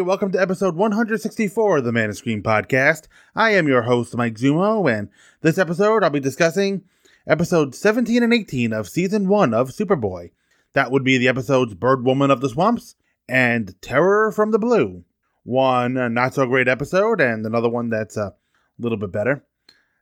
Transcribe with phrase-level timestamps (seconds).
[0.00, 3.08] Welcome to episode 164 of the Man of Screen podcast.
[3.34, 5.08] I am your host, Mike Zummo, and
[5.40, 6.84] this episode I'll be discussing
[7.26, 10.30] episodes 17 and 18 of season 1 of Superboy.
[10.72, 12.94] That would be the episodes Bird Woman of the Swamps
[13.28, 15.04] and Terror from the Blue.
[15.42, 18.34] One not so great episode, and another one that's a
[18.78, 19.44] little bit better.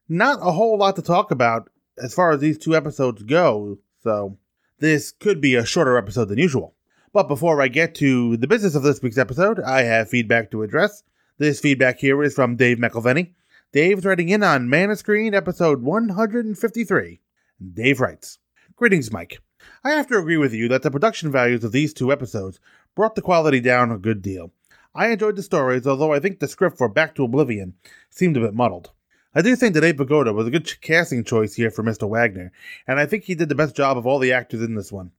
[0.08, 4.36] Not a whole lot to talk about as far as these two episodes go, so
[4.78, 6.75] this could be a shorter episode than usual.
[7.16, 10.62] But before I get to the business of this week's episode, I have feedback to
[10.62, 11.02] address.
[11.38, 13.32] This feedback here is from Dave McElveny.
[13.72, 17.20] Dave's writing in on Man of Screen episode 153.
[17.72, 18.38] Dave writes
[18.76, 19.40] Greetings, Mike.
[19.82, 22.60] I have to agree with you that the production values of these two episodes
[22.94, 24.52] brought the quality down a good deal.
[24.94, 27.76] I enjoyed the stories, although I think the script for Back to Oblivion
[28.10, 28.90] seemed a bit muddled.
[29.34, 32.06] I do think that Abe Vigoda was a good casting choice here for Mr.
[32.06, 32.52] Wagner,
[32.86, 35.12] and I think he did the best job of all the actors in this one.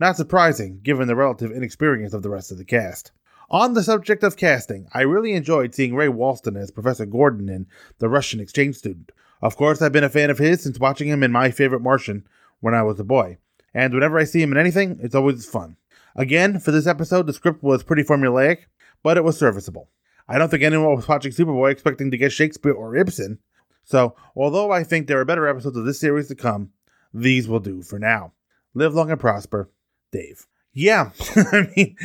[0.00, 3.10] Not surprising, given the relative inexperience of the rest of the cast.
[3.50, 7.66] On the subject of casting, I really enjoyed seeing Ray Walston as Professor Gordon in
[7.98, 9.10] The Russian Exchange Student.
[9.42, 12.28] Of course, I've been a fan of his since watching him in My Favorite Martian
[12.60, 13.38] when I was a boy,
[13.74, 15.76] and whenever I see him in anything, it's always fun.
[16.14, 18.66] Again, for this episode, the script was pretty formulaic,
[19.02, 19.88] but it was serviceable.
[20.28, 23.38] I don't think anyone was watching Superboy expecting to get Shakespeare or Ibsen,
[23.82, 26.70] so although I think there are better episodes of this series to come,
[27.12, 28.32] these will do for now.
[28.74, 29.70] Live long and prosper,
[30.12, 30.46] Dave.
[30.72, 31.96] Yeah, I mean,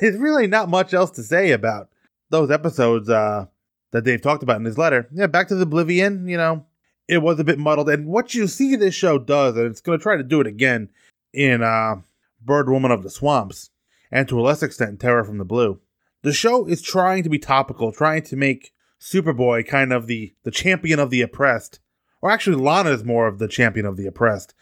[0.00, 1.88] there's really not much else to say about
[2.30, 3.46] those episodes uh,
[3.90, 5.08] that Dave talked about in his letter.
[5.12, 6.64] Yeah, back to the Oblivion, you know,
[7.08, 7.88] it was a bit muddled.
[7.88, 10.46] And what you see this show does, and it's going to try to do it
[10.46, 10.90] again
[11.32, 11.96] in uh,
[12.40, 13.70] Bird Woman of the Swamps,
[14.12, 15.80] and to a less extent, Terror from the Blue.
[16.22, 20.50] The show is trying to be topical, trying to make Superboy kind of the, the
[20.50, 21.80] champion of the oppressed.
[22.20, 24.54] Or actually, Lana is more of the champion of the oppressed.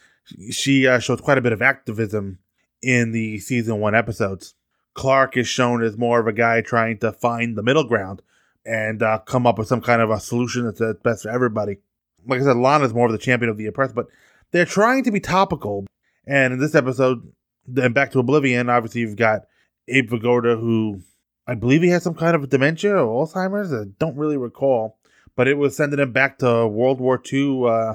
[0.50, 2.38] She uh, shows quite a bit of activism
[2.82, 4.54] in the season one episodes.
[4.94, 8.22] Clark is shown as more of a guy trying to find the middle ground
[8.66, 11.78] and uh, come up with some kind of a solution that's best for everybody.
[12.26, 14.08] Like I said, Lana is more of the champion of the oppressed, but
[14.50, 15.86] they're trying to be topical.
[16.26, 17.32] And in this episode,
[17.66, 19.42] then back to Oblivion, obviously you've got
[19.86, 21.02] Abe Vigoda, who
[21.46, 23.72] I believe he has some kind of dementia or Alzheimer's.
[23.72, 24.98] I don't really recall,
[25.36, 27.94] but it was sending him back to World War II, uh,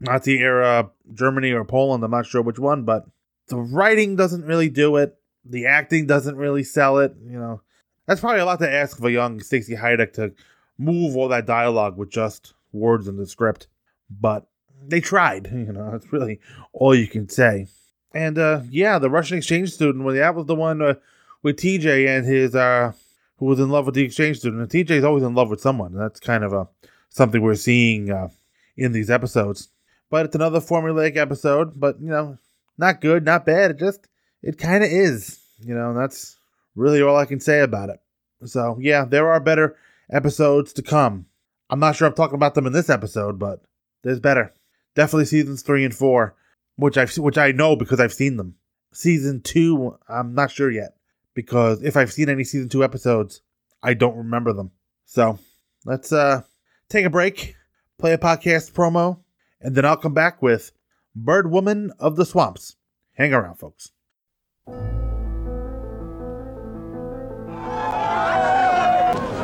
[0.00, 2.02] Nazi era Germany or Poland.
[2.02, 3.06] I'm not sure which one, but
[3.48, 5.16] the writing doesn't really do it.
[5.44, 7.14] The acting doesn't really sell it.
[7.22, 7.60] You know,
[8.06, 10.32] that's probably a lot to ask of a young Stacy Haiduk to
[10.78, 13.68] move all that dialogue with just words in the script.
[14.10, 14.46] But
[14.82, 15.46] they tried.
[15.52, 16.40] You know, that's really
[16.72, 17.68] all you can say.
[18.12, 20.04] And uh, yeah, the Russian exchange student.
[20.04, 20.94] Well, that was the one uh,
[21.42, 22.92] with TJ and his uh,
[23.38, 24.62] who was in love with the exchange student.
[24.62, 25.94] And TJ is always in love with someone.
[25.94, 26.68] That's kind of a
[27.08, 28.28] something we're seeing uh,
[28.76, 29.68] in these episodes.
[30.10, 31.78] But it's another formulaic episode.
[31.78, 32.38] But you know,
[32.78, 33.72] not good, not bad.
[33.72, 34.08] It just
[34.42, 35.94] it kind of is, you know.
[35.94, 36.36] that's
[36.74, 38.00] really all I can say about it.
[38.44, 39.76] So yeah, there are better
[40.10, 41.26] episodes to come.
[41.70, 43.62] I'm not sure I'm talking about them in this episode, but
[44.02, 44.52] there's better.
[44.94, 46.36] Definitely seasons three and four,
[46.76, 48.56] which I've which I know because I've seen them.
[48.92, 50.96] Season two, I'm not sure yet
[51.34, 53.40] because if I've seen any season two episodes,
[53.82, 54.70] I don't remember them.
[55.04, 55.38] So
[55.84, 56.42] let's uh
[56.88, 57.56] take a break,
[57.98, 59.18] play a podcast promo,
[59.60, 60.70] and then I'll come back with
[61.16, 62.74] Bird Woman of the Swamps.
[63.12, 63.92] Hang around, folks.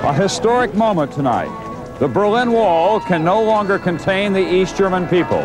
[0.03, 1.49] A historic moment tonight.
[2.01, 5.39] The Berlin Wall can no longer contain the East German people.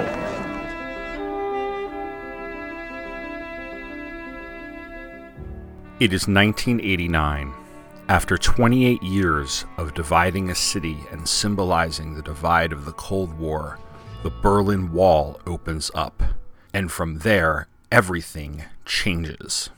[6.00, 7.54] It is 1989.
[8.08, 13.78] After 28 years of dividing a city and symbolizing the divide of the Cold War,
[14.26, 16.24] the Berlin Wall opens up,
[16.74, 19.70] and from there, everything changes.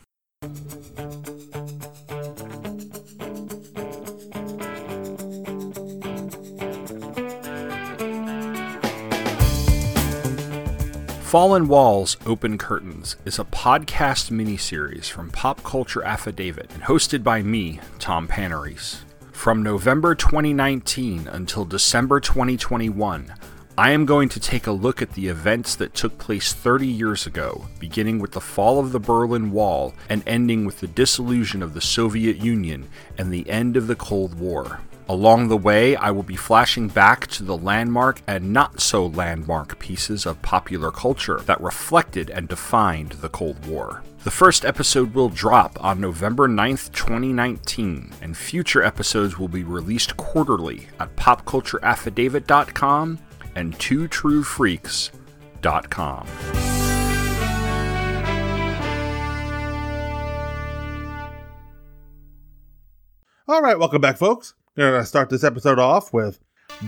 [11.19, 17.41] Fallen Walls Open Curtains is a podcast miniseries from Pop Culture Affidavit and hosted by
[17.43, 19.01] me, Tom Panarese.
[19.33, 23.33] From November 2019 until December 2021,
[23.79, 27.27] I am going to take a look at the events that took place 30 years
[27.27, 31.75] ago, beginning with the fall of the Berlin Wall and ending with the dissolution of
[31.75, 32.89] the Soviet Union
[33.19, 34.79] and the end of the Cold War.
[35.07, 39.77] Along the way, I will be flashing back to the landmark and not so landmark
[39.77, 44.01] pieces of popular culture that reflected and defined the Cold War.
[44.23, 50.17] The first episode will drop on November 9th, 2019, and future episodes will be released
[50.17, 53.19] quarterly at popcultureaffidavit.com
[53.57, 56.27] and twotruefreaks.com.
[63.47, 64.53] All right, welcome back, folks.
[64.75, 66.39] We're going to start this episode off with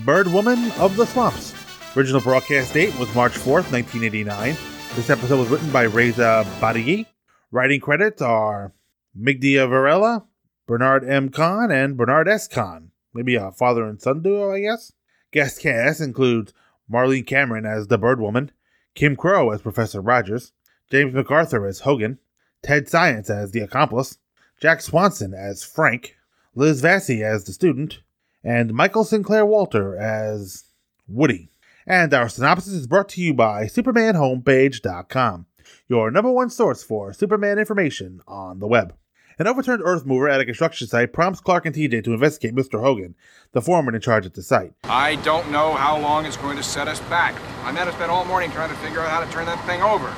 [0.06, 1.56] Bird Woman of the Swamps.
[1.98, 4.56] Original broadcast date was March 4th, 1989.
[4.95, 7.07] This episode was written by Reza Badiyi.
[7.51, 8.74] Writing credits are
[9.19, 10.25] Migdia Varela,
[10.68, 11.30] Bernard M.
[11.30, 12.48] Kahn, and Bernard S.
[12.48, 12.92] Kahn.
[13.12, 14.92] Maybe a father and son duo, I guess.
[15.31, 16.54] Guest cast includes
[16.92, 18.52] Marlene Cameron as the Bird Woman,
[18.96, 20.52] Kim Crow as Professor Rogers,
[20.92, 22.20] James MacArthur as Hogan,
[22.62, 24.18] Ted Science as the accomplice,
[24.60, 26.18] Jack Swanson as Frank,
[26.56, 28.00] Liz Vassy as the student,
[28.44, 30.66] and Michael Sinclair Walter as
[31.08, 31.50] Woody.
[31.86, 35.46] And our synopsis is brought to you by SupermanHomepage.com,
[35.88, 38.94] your number one source for Superman information on the web.
[39.40, 42.82] An overturned earth mover at a construction site prompts Clark and TJ to investigate Mr.
[42.82, 43.16] Hogan,
[43.54, 44.74] the foreman in charge at the site.
[44.84, 47.40] I don't know how long it's going to set us back.
[47.64, 49.82] I might have spent all morning trying to figure out how to turn that thing
[49.82, 50.14] over.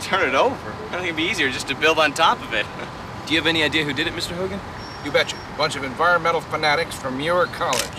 [0.00, 0.54] Turn it over?
[0.54, 2.66] I think it'd be easier just to build on top of it.
[3.26, 4.36] Do you have any idea who did it, Mr.
[4.36, 4.60] Hogan?
[5.04, 5.36] You betcha.
[5.52, 7.98] A bunch of environmental fanatics from Muir College.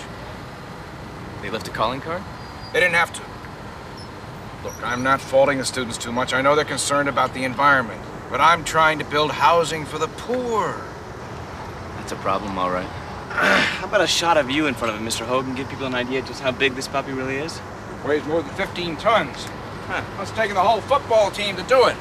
[1.41, 2.23] They left a calling card?
[2.71, 3.21] They didn't have to.
[4.63, 6.33] Look, I'm not faulting the students too much.
[6.33, 8.01] I know they're concerned about the environment.
[8.29, 10.81] But I'm trying to build housing for the poor.
[11.95, 12.87] That's a problem, all right.
[13.29, 15.25] how about a shot of you in front of it, Mr.
[15.25, 15.55] Hogan?
[15.55, 17.61] Give people an idea just how big this puppy really is?
[18.05, 19.45] Weighs more than 15 tons.
[19.87, 20.03] Huh.
[20.21, 21.95] It's taking the whole football team to do it.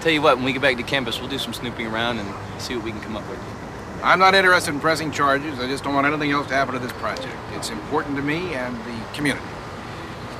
[0.00, 2.34] Tell you what, when we get back to campus, we'll do some snooping around and
[2.60, 3.57] see what we can come up with.
[4.02, 5.58] I'm not interested in pressing charges.
[5.58, 7.34] I just don't want anything else to happen to this project.
[7.54, 9.44] It's important to me and the community.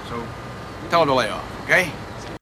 [0.08, 0.24] So
[0.90, 1.90] tell them to lay off, okay?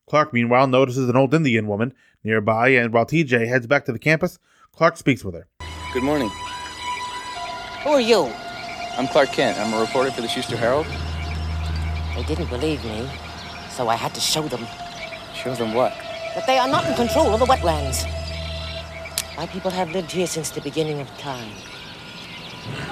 [0.08, 3.98] Clark, meanwhile, notices an old Indian woman nearby, and while TJ heads back to the
[3.98, 4.38] campus,
[4.72, 5.48] Clark speaks with her.
[5.92, 6.28] Good morning.
[7.82, 8.24] Who are you?
[8.98, 9.58] I'm Clark Kent.
[9.58, 10.86] I'm a reporter for the Shuster Herald.
[12.14, 13.08] They didn't believe me,
[13.70, 14.66] so I had to show them
[15.34, 15.92] Show them what?
[16.34, 18.04] that they are not in control of the wetlands.
[19.36, 21.50] My people have lived here since the beginning of time,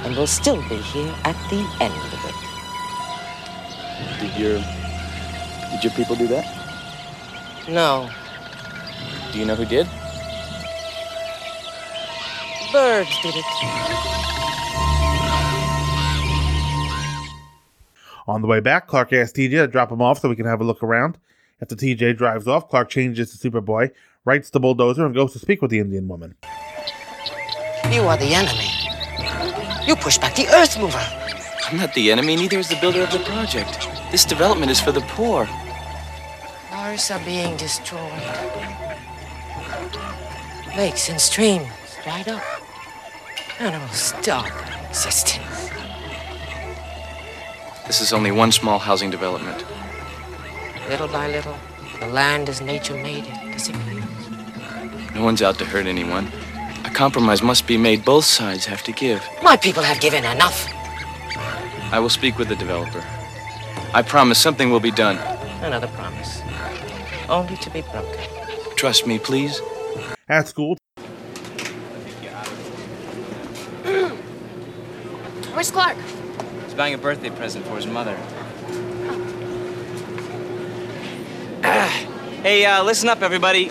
[0.05, 2.35] and will still be here at the end of it.
[4.21, 4.59] Did your
[5.71, 6.45] did your people do that?
[7.69, 8.11] No,
[9.33, 9.87] Do you know who did?
[12.73, 13.45] birds did it.
[18.27, 20.61] On the way back, Clark asks TJ to drop him off so we can have
[20.61, 21.17] a look around.
[21.63, 23.93] After TJ drives off, Clark changes to Superboy,
[24.25, 26.35] rights the bulldozer, and goes to speak with the Indian woman.
[27.91, 28.71] You are the enemy.
[29.87, 31.05] You push back the earth mover.
[31.67, 33.89] I'm not the enemy, neither is the builder of the project.
[34.11, 35.47] This development is for the poor.
[36.71, 38.01] Forests are being destroyed.
[40.77, 41.69] Lakes and streams
[42.03, 42.43] dried up.
[43.61, 45.71] Animals starved of existence.
[47.87, 49.65] This is only one small housing development.
[50.89, 51.57] Little by little,
[52.01, 54.04] the land as nature made it disappears.
[55.15, 56.27] No one's out to hurt anyone.
[56.85, 58.05] A compromise must be made.
[58.05, 59.23] Both sides have to give.
[59.43, 60.67] My people have given enough.
[61.93, 63.05] I will speak with the developer.
[63.93, 65.19] I promise something will be done.
[65.63, 66.43] Another promise.
[67.29, 68.21] Only to be broken.
[68.77, 69.61] Trust me, please.
[70.29, 70.77] At school,
[75.55, 75.97] Where's Clark?
[76.65, 78.17] He's buying a birthday present for his mother.
[82.43, 83.71] hey, uh, listen up, everybody.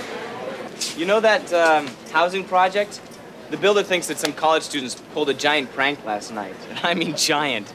[0.97, 3.01] You know that um, housing project?
[3.49, 6.55] The builder thinks that some college students pulled a giant prank last night.
[6.83, 7.71] I mean, giant.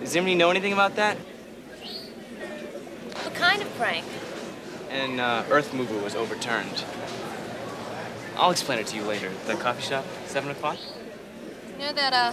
[0.00, 1.16] Does anybody know anything about that?
[3.22, 4.04] What kind of prank?
[4.90, 6.84] An uh, earth mover was overturned.
[8.36, 9.30] I'll explain it to you later.
[9.46, 10.78] The coffee shop, 7 o'clock?
[11.78, 12.32] You know that, uh,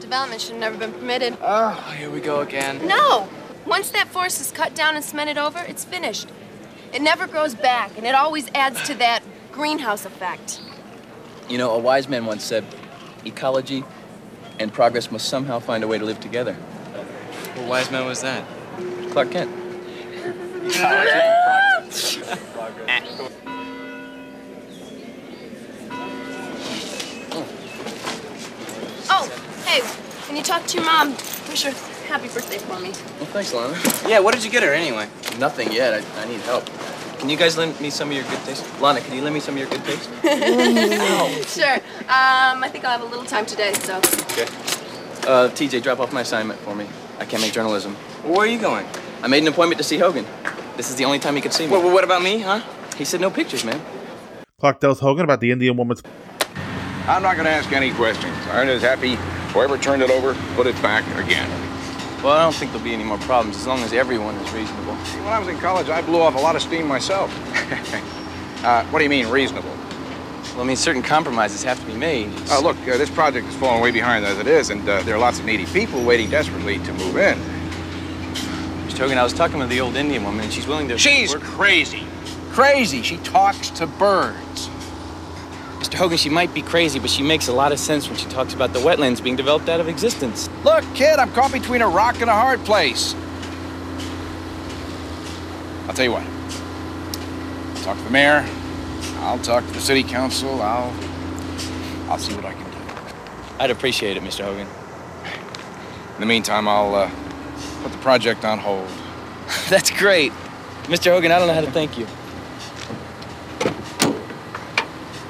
[0.00, 1.36] development should have never been permitted.
[1.40, 2.86] Oh, here we go again.
[2.86, 3.28] No!
[3.66, 6.28] Once that forest is cut down and cemented over, it's finished.
[6.92, 10.60] It never grows back, and it always adds to that greenhouse effect.
[11.48, 12.64] You know, a wise man once said,
[13.24, 13.84] ecology
[14.58, 16.54] and progress must somehow find a way to live together.
[16.54, 18.44] What wise man was that?
[19.10, 19.50] Clark Kent.
[29.10, 29.28] Oh,
[29.66, 29.80] hey,
[30.28, 31.10] when you talk to your mom,
[31.48, 31.72] wish her
[32.08, 32.90] happy birthday for me.
[33.18, 33.78] Well, thanks, Lana.
[34.08, 35.08] Yeah, what did you get her anyway?
[35.38, 35.94] Nothing yet.
[35.94, 36.68] I, I need help.
[37.22, 38.66] Can you guys lend me some of your good taste?
[38.80, 40.10] Lana, can you lend me some of your good taste?
[41.56, 41.74] Sure.
[41.76, 43.98] Um, I think I'll have a little time today, so.
[43.98, 44.48] Okay.
[45.28, 46.84] Uh, TJ, drop off my assignment for me.
[47.20, 47.94] I can't make journalism.
[48.24, 48.84] Where are you going?
[49.22, 50.26] I made an appointment to see Hogan.
[50.76, 51.70] This is the only time he could see me.
[51.70, 52.60] What, what about me, huh?
[52.96, 53.80] He said no pictures, man.
[54.58, 56.02] Clark tells Hogan about the Indian woman's.
[57.06, 58.36] I'm not going to ask any questions.
[58.48, 59.14] Iron is happy.
[59.52, 61.48] Whoever turned it over, put it back again.
[62.22, 64.96] Well, I don't think there'll be any more problems as long as everyone is reasonable.
[65.06, 67.30] See, when I was in college, I blew off a lot of steam myself.
[68.64, 69.76] uh, what do you mean, reasonable?
[70.52, 72.30] Well, I mean, certain compromises have to be made.
[72.48, 75.16] Uh, look, uh, this project is falling way behind as it is, and uh, there
[75.16, 77.36] are lots of needy people waiting desperately to move in.
[78.86, 78.98] Mr.
[78.98, 80.98] Hogan, I was talking with the old Indian woman, and she's willing to.
[80.98, 82.06] She's work- crazy.
[82.52, 83.02] Crazy.
[83.02, 84.68] She talks to birds.
[85.82, 85.94] Mr.
[85.94, 88.54] Hogan, she might be crazy, but she makes a lot of sense when she talks
[88.54, 90.48] about the wetlands being developed out of existence.
[90.62, 93.16] Look, kid, I'm caught between a rock and a hard place.
[95.88, 96.22] I'll tell you what.
[96.22, 98.48] I'll talk to the mayor.
[99.22, 100.62] I'll talk to the city council.
[100.62, 100.94] I'll.
[102.08, 102.78] I'll see what I can do.
[103.58, 104.44] I'd appreciate it, Mr.
[104.44, 104.68] Hogan.
[106.14, 107.10] In the meantime, I'll uh,
[107.82, 108.86] put the project on hold.
[109.68, 110.30] That's great.
[110.84, 111.10] Mr.
[111.10, 112.06] Hogan, I don't know how to thank you.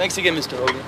[0.02, 0.58] Thanks again, Mr.
[0.58, 0.82] Hogan.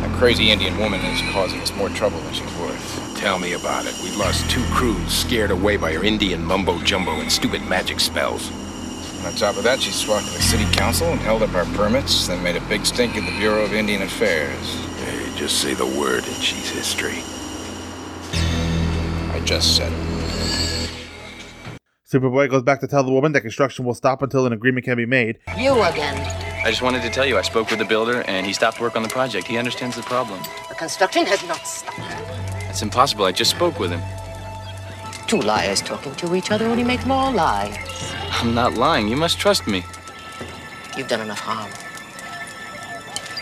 [0.00, 3.16] That crazy Indian woman is causing us more trouble than she's worth.
[3.16, 3.94] Tell me about it.
[4.02, 8.50] We've lost two crews scared away by her Indian mumbo jumbo and stupid magic spells.
[9.18, 12.26] And on top of that, she swatted the city council and held up our permits,
[12.26, 14.74] then made a big stink at the Bureau of Indian Affairs.
[15.04, 17.22] Hey, just say the word and she's history.
[19.30, 20.13] I just said it.
[22.14, 24.96] Superboy goes back to tell the woman that construction will stop until an agreement can
[24.96, 25.40] be made.
[25.58, 26.16] You again.
[26.64, 28.94] I just wanted to tell you, I spoke with the builder, and he stopped work
[28.94, 29.48] on the project.
[29.48, 30.40] He understands the problem.
[30.68, 31.98] The construction has not stopped.
[32.70, 33.24] It's impossible.
[33.24, 34.00] I just spoke with him.
[35.26, 37.76] Two liars talking to each other only make more lies.
[38.30, 39.08] I'm not lying.
[39.08, 39.82] You must trust me.
[40.96, 41.68] You've done enough harm.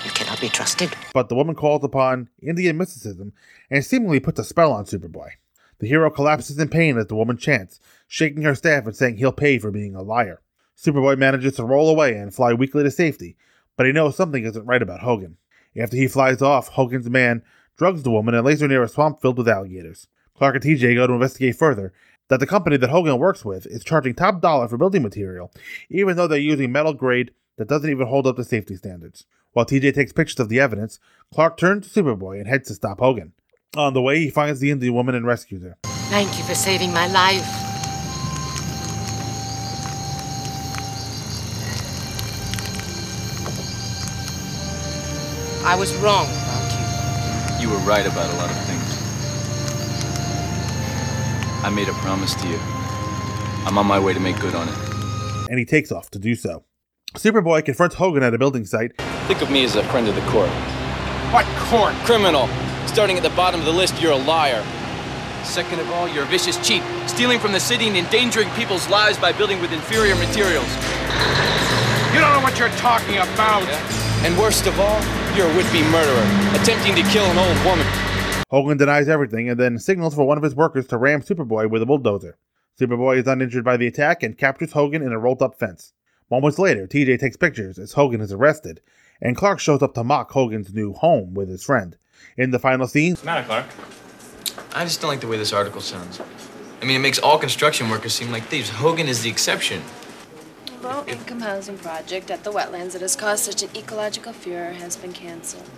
[0.02, 0.96] You cannot be trusted.
[1.12, 3.34] But the woman calls upon Indian mysticism
[3.70, 5.32] and seemingly puts a spell on Superboy.
[5.78, 7.80] The hero collapses in pain as the woman chants,
[8.12, 10.42] shaking her staff and saying he'll pay for being a liar.
[10.76, 13.38] Superboy manages to roll away and fly weakly to safety,
[13.74, 15.38] but he knows something isn't right about Hogan.
[15.74, 17.42] After he flies off, Hogan's man
[17.78, 20.08] drugs the woman and lays her near a swamp filled with alligators.
[20.36, 21.94] Clark and TJ go to investigate further
[22.28, 25.50] that the company that Hogan works with is charging top dollar for building material,
[25.88, 29.24] even though they're using metal grade that doesn't even hold up to safety standards.
[29.52, 30.98] While TJ takes pictures of the evidence,
[31.32, 33.32] Clark turns to Superboy and heads to stop Hogan.
[33.74, 35.78] On the way, he finds the Indian woman and rescues her.
[36.10, 37.71] Thank you for saving my life.
[45.64, 47.68] I was wrong about you.
[47.68, 48.82] You were right about a lot of things.
[51.64, 52.58] I made a promise to you.
[53.64, 54.74] I'm on my way to make good on it.
[55.48, 56.64] and he takes off to do so.
[57.14, 58.92] Superboy confronts Hogan at a building site.
[59.28, 60.48] Think of me as a friend of the court.
[61.30, 61.94] What court?
[62.06, 62.48] Criminal.
[62.86, 64.64] Starting at the bottom of the list, you're a liar.
[65.44, 69.18] Second of all, you're a vicious cheat, stealing from the city and endangering people's lives
[69.18, 70.68] by building with inferior materials.
[72.14, 73.62] You don't know what you're talking about.
[74.24, 75.00] And worst of all,
[75.36, 77.86] you're a would-be murderer, attempting to kill an old woman.
[78.50, 81.80] Hogan denies everything and then signals for one of his workers to ram Superboy with
[81.80, 82.36] a bulldozer.
[82.78, 85.94] Superboy is uninjured by the attack and captures Hogan in a rolled up fence.
[86.30, 88.80] Moments later, TJ takes pictures as Hogan is arrested,
[89.20, 91.96] and Clark shows up to mock Hogan's new home with his friend.
[92.36, 93.66] In the final scene, Matter, Clark?
[94.74, 96.20] I just don't like the way this article sounds.
[96.80, 98.68] I mean, it makes all construction workers seem like thieves.
[98.68, 99.82] Hogan is the exception.
[100.82, 105.12] Low-income housing project at the wetlands that has caused such an ecological furor has been
[105.12, 105.70] canceled.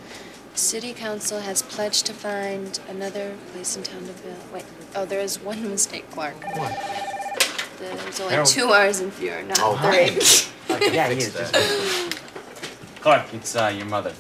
[0.55, 4.39] City council has pledged to find another place in town to build.
[4.51, 6.37] Wait, oh, there is one mistake, Clark.
[6.57, 6.73] What?
[7.79, 10.21] There's only two R's in furor, not three.
[10.95, 11.37] Yeah, he is.
[13.01, 14.13] Clark, it's uh, your mother.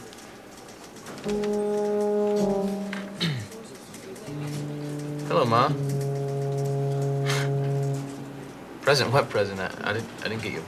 [5.26, 5.72] Hello, Ma.
[8.84, 9.10] Present?
[9.10, 9.58] What present?
[9.58, 10.08] I, I didn't.
[10.20, 10.62] I didn't get you.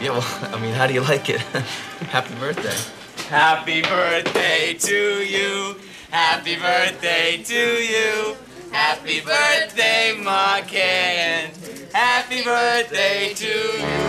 [0.00, 1.40] Yeah, well, I mean, how do you like it?
[2.10, 2.76] Happy birthday.
[3.28, 5.76] Happy birthday to you.
[6.10, 8.36] Happy birthday to you.
[8.72, 14.08] Happy birthday, Ma Kay, and happy birthday to you.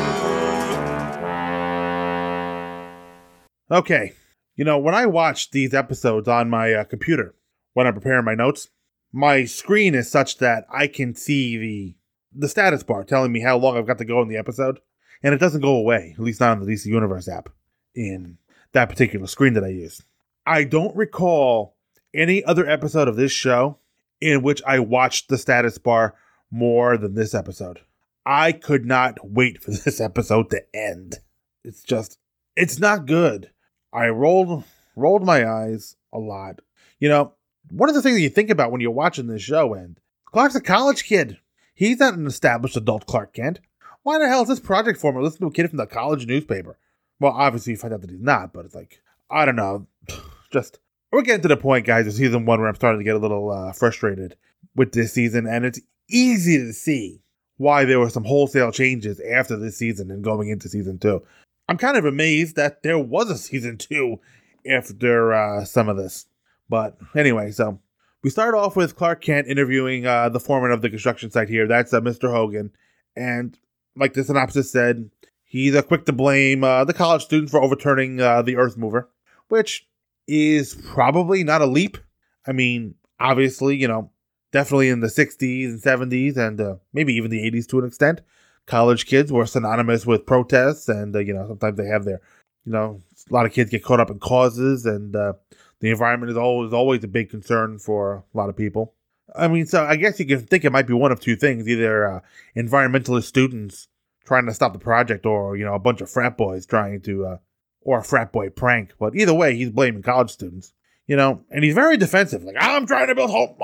[3.72, 4.13] Okay.
[4.56, 7.34] You know, when I watch these episodes on my uh, computer,
[7.79, 8.67] when I'm preparing my notes,
[9.13, 11.95] my screen is such that I can see the
[12.36, 14.81] the status bar telling me how long I've got to go in the episode,
[15.24, 17.48] and it doesn't go away, at least not on the DC Universe app,
[17.95, 18.38] in
[18.74, 20.03] that particular screen that I use.
[20.45, 21.77] I don't recall
[22.13, 23.77] any other episode of this show
[24.19, 26.15] in which I watched the status bar
[26.51, 27.79] more than this episode.
[28.25, 31.19] I could not wait for this episode to end.
[31.63, 32.19] It's just
[32.57, 33.51] it's not good.
[33.93, 34.65] I rolled
[34.98, 36.59] rolled my eyes a lot.
[37.00, 37.36] You know,
[37.72, 40.56] one of the things that you think about when you're watching this show, and Clark's
[40.56, 41.38] a college kid.
[41.74, 43.60] He's not an established adult Clark Kent.
[44.04, 45.22] Why the hell is this project for him?
[45.22, 46.78] Listen to a kid from the college newspaper.
[47.20, 49.88] Well, obviously you find out that he's not, but it's like, I don't know.
[50.52, 50.80] Just,
[51.12, 53.20] we're getting to the point, guys, of season one where I'm starting to get a
[53.20, 54.36] little uh, frustrated
[54.76, 57.22] with this season, and it's easy to see
[57.58, 61.22] why there were some wholesale changes after this season and going into season two.
[61.68, 64.20] I'm kind of amazed that there was a season two
[64.68, 66.26] after uh, some of this.
[66.70, 67.80] But anyway, so
[68.24, 71.68] we start off with Clark Kent interviewing uh, the foreman of the construction site here.
[71.68, 72.32] That's uh, Mr.
[72.32, 72.72] Hogan.
[73.16, 73.58] And
[73.96, 75.10] like the synopsis said,
[75.44, 79.10] he's uh, quick to blame uh, the college students for overturning uh, the Earth Mover,
[79.48, 79.88] which
[80.28, 81.98] is probably not a leap.
[82.46, 84.12] I mean, obviously, you know,
[84.52, 88.22] definitely in the 60s and 70s and uh, maybe even the 80s to an extent,
[88.68, 90.88] college kids were synonymous with protests.
[90.88, 92.22] And, you know, sometimes they have their,
[92.66, 95.34] you know, a lot of kids get caught up in causes and uh,
[95.79, 98.93] the environment is always, always a big concern for a lot of people.
[99.36, 101.67] I mean, so I guess you can think it might be one of two things
[101.67, 102.19] either uh,
[102.55, 103.88] environmentalist students
[104.25, 107.25] trying to stop the project or, you know, a bunch of frat boys trying to,
[107.25, 107.38] uh,
[107.81, 108.93] or a frat boy prank.
[109.00, 110.74] But either way, he's blaming college students,
[111.07, 112.43] you know, and he's very defensive.
[112.43, 113.55] Like, I'm trying to build home,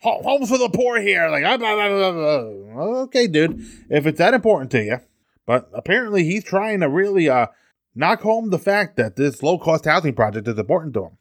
[0.00, 1.28] homes for the poor here.
[1.28, 4.98] Like, blah, blah, blah, okay, dude, if it's that important to you.
[5.46, 7.48] But apparently, he's trying to really uh,
[7.94, 11.16] knock home the fact that this low cost housing project is important to him.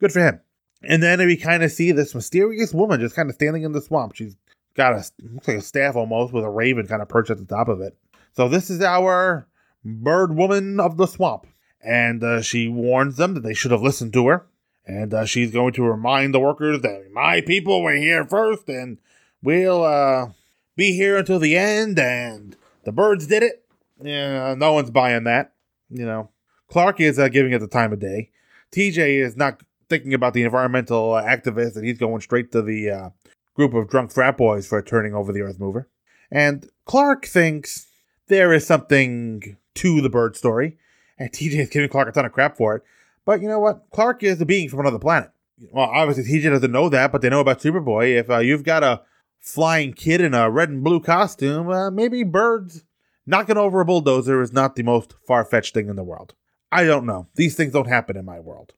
[0.00, 0.40] Good for him.
[0.82, 3.80] And then we kind of see this mysterious woman just kind of standing in the
[3.80, 4.14] swamp.
[4.14, 4.36] She's
[4.74, 7.44] got a looks like a staff almost with a raven kind of perched at the
[7.44, 7.96] top of it.
[8.32, 9.48] So this is our
[9.84, 11.46] bird woman of the swamp,
[11.82, 14.46] and uh, she warns them that they should have listened to her.
[14.86, 18.98] And uh, she's going to remind the workers that my people were here first, and
[19.42, 20.28] we'll uh,
[20.76, 21.98] be here until the end.
[21.98, 23.66] And the birds did it.
[24.02, 25.52] Yeah, no one's buying that.
[25.90, 26.30] You know,
[26.68, 28.30] Clark is uh, giving it the time of day.
[28.72, 33.10] TJ is not thinking about the environmental activist, and he's going straight to the uh,
[33.54, 35.88] group of drunk frat boys for turning over the Earth Mover.
[36.30, 37.86] And Clark thinks
[38.28, 40.78] there is something to the bird story,
[41.18, 42.82] and TJ is giving Clark a ton of crap for it.
[43.24, 43.84] But you know what?
[43.90, 45.30] Clark is a being from another planet.
[45.72, 48.18] Well, obviously TJ doesn't know that, but they know about Superboy.
[48.18, 49.02] If uh, you've got a
[49.40, 52.84] flying kid in a red and blue costume, uh, maybe birds
[53.26, 56.34] knocking over a bulldozer is not the most far fetched thing in the world.
[56.70, 57.28] I don't know.
[57.34, 58.72] These things don't happen in my world.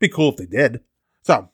[0.00, 0.80] Be cool if they did.
[1.22, 1.50] So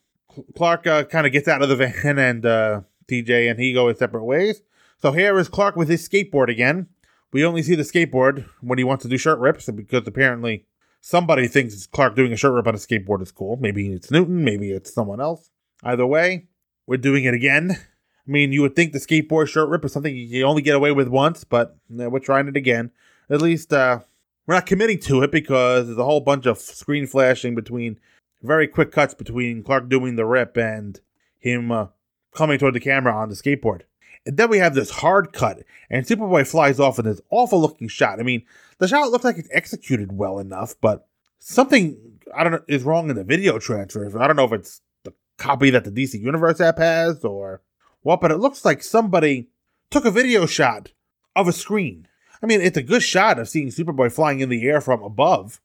[0.56, 3.88] Clark uh, kind of gets out of the van, and uh, TJ and he go
[3.88, 4.62] his separate ways.
[4.98, 6.88] So here is Clark with his skateboard again.
[7.32, 10.64] We only see the skateboard when he wants to do shirt rips, because apparently
[11.00, 13.56] somebody thinks Clark doing a shirt rip on a skateboard is cool.
[13.60, 15.50] Maybe it's Newton, maybe it's someone else.
[15.82, 16.46] Either way,
[16.86, 17.72] we're doing it again.
[17.72, 20.92] I mean, you would think the skateboard shirt rip is something you only get away
[20.92, 22.90] with once, but we're trying it again.
[23.28, 24.00] At least uh,
[24.46, 27.98] we're not committing to it because there's a whole bunch of screen flashing between
[28.46, 31.00] very quick cuts between Clark doing the rip and
[31.38, 31.86] him uh,
[32.34, 33.82] coming toward the camera on the skateboard.
[34.24, 37.86] And then we have this hard cut, and Superboy flies off in this awful looking
[37.86, 38.18] shot.
[38.18, 38.42] I mean,
[38.78, 41.06] the shot looks like it's executed well enough, but
[41.38, 41.96] something
[42.34, 44.06] I don't know is wrong in the video transfer.
[44.20, 47.62] I don't know if it's the copy that the DC Universe app has or
[48.02, 49.48] what, but it looks like somebody
[49.90, 50.92] took a video shot
[51.34, 52.08] of a screen.
[52.42, 55.60] I mean, it's a good shot of seeing Superboy flying in the air from above,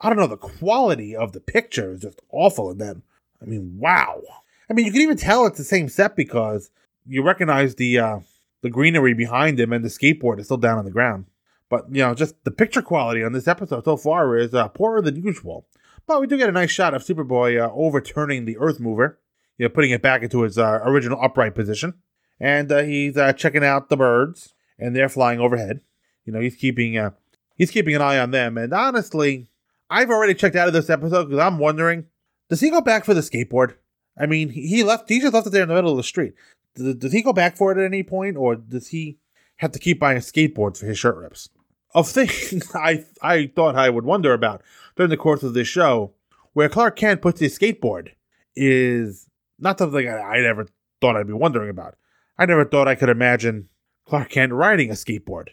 [0.00, 3.02] I don't know, the quality of the picture is just awful in them.
[3.42, 4.22] I mean, wow.
[4.70, 6.70] I mean, you can even tell it's the same set because
[7.06, 8.18] you recognize the uh,
[8.62, 11.26] the greenery behind him and the skateboard is still down on the ground.
[11.68, 15.02] But you know, just the picture quality on this episode so far is uh, poorer
[15.02, 15.66] than usual.
[16.06, 19.18] But we do get a nice shot of Superboy uh, overturning the Earth Mover,
[19.58, 21.94] you know, putting it back into its uh, original upright position,
[22.40, 25.80] and uh, he's uh, checking out the birds, and they're flying overhead.
[26.24, 27.10] You know, he's keeping uh,
[27.56, 29.47] he's keeping an eye on them, and honestly,
[29.90, 32.06] I've already checked out of this episode because I'm wondering,
[32.48, 33.74] does he go back for the skateboard?
[34.18, 35.08] I mean, he left.
[35.08, 36.34] He just left it there in the middle of the street.
[36.74, 39.18] Does, does he go back for it at any point, or does he
[39.56, 41.48] have to keep buying skateboards for his shirt rips?
[41.94, 44.62] Of things I I thought I would wonder about
[44.96, 46.12] during the course of this show,
[46.52, 48.10] where Clark Kent puts his skateboard,
[48.56, 50.66] is not something I, I never
[51.00, 51.94] thought I'd be wondering about.
[52.36, 53.68] I never thought I could imagine
[54.06, 55.48] Clark Kent riding a skateboard,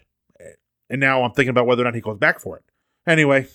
[0.90, 2.64] and now I'm thinking about whether or not he goes back for it.
[3.06, 3.46] Anyway,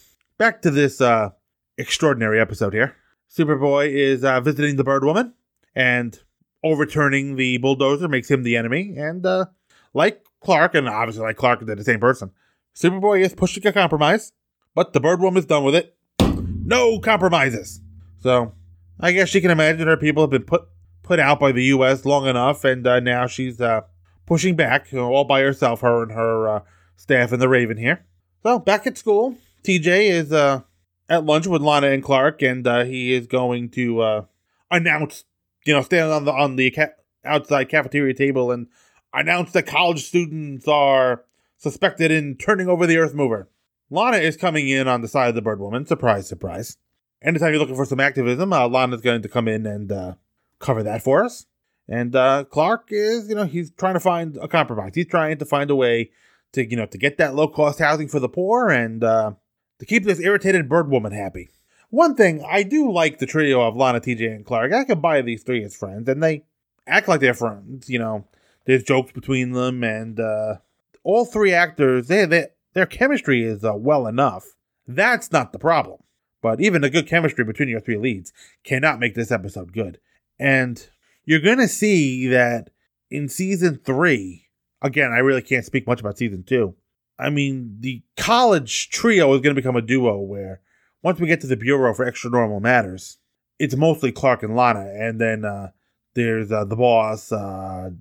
[0.41, 1.29] back to this uh,
[1.77, 2.95] extraordinary episode here.
[3.29, 5.35] Superboy is uh, visiting the Bird Woman,
[5.75, 6.19] and
[6.63, 8.95] overturning the bulldozer makes him the enemy.
[8.97, 9.45] And uh,
[9.93, 12.31] like Clark, and obviously like Clark, they're the same person.
[12.75, 14.33] Superboy is pushing a compromise,
[14.73, 15.95] but the Bird Woman is done with it.
[16.19, 17.79] No compromises.
[18.17, 18.55] So
[18.99, 20.63] I guess she can imagine her people have been put
[21.03, 22.03] put out by the U.S.
[22.03, 23.81] long enough, and uh, now she's uh,
[24.25, 26.59] pushing back, you know, all by herself, her and her uh,
[26.95, 28.07] staff and the Raven here.
[28.41, 30.61] So back at school, TJ is uh,
[31.09, 34.25] at lunch with Lana and Clark, and uh, he is going to uh,
[34.69, 35.25] announce,
[35.65, 36.75] you know, stand on the on the
[37.23, 38.67] outside cafeteria table and
[39.13, 41.23] announce that college students are
[41.57, 43.47] suspected in turning over the Earth Mover.
[43.89, 45.85] Lana is coming in on the side of the Bird Woman.
[45.85, 46.77] Surprise, surprise.
[47.21, 50.13] Anytime you're looking for some activism, uh, Lana's going to come in and uh,
[50.59, 51.45] cover that for us.
[51.87, 54.93] And uh, Clark is, you know, he's trying to find a compromise.
[54.95, 56.09] He's trying to find a way
[56.53, 59.33] to, you know, to get that low cost housing for the poor and uh,
[59.81, 61.49] to keep this irritated bird woman happy.
[61.89, 64.71] One thing I do like the trio of Lana, TJ, and Clark.
[64.71, 66.43] I can buy these three as friends, and they
[66.85, 67.89] act like they're friends.
[67.89, 68.27] You know,
[68.65, 70.57] there's jokes between them, and uh,
[71.03, 74.55] all three actors, they, they their chemistry is uh, well enough.
[74.87, 76.03] That's not the problem.
[76.43, 78.31] But even a good chemistry between your three leads
[78.63, 79.99] cannot make this episode good.
[80.37, 80.87] And
[81.25, 82.69] you're going to see that
[83.09, 84.45] in season three,
[84.79, 86.75] again, I really can't speak much about season two.
[87.21, 90.59] I mean, the college trio is going to become a duo where
[91.03, 93.19] once we get to the Bureau for Extra Normal Matters,
[93.59, 94.91] it's mostly Clark and Lana.
[94.93, 95.69] And then uh,
[96.15, 97.91] there's uh, the boss, uh,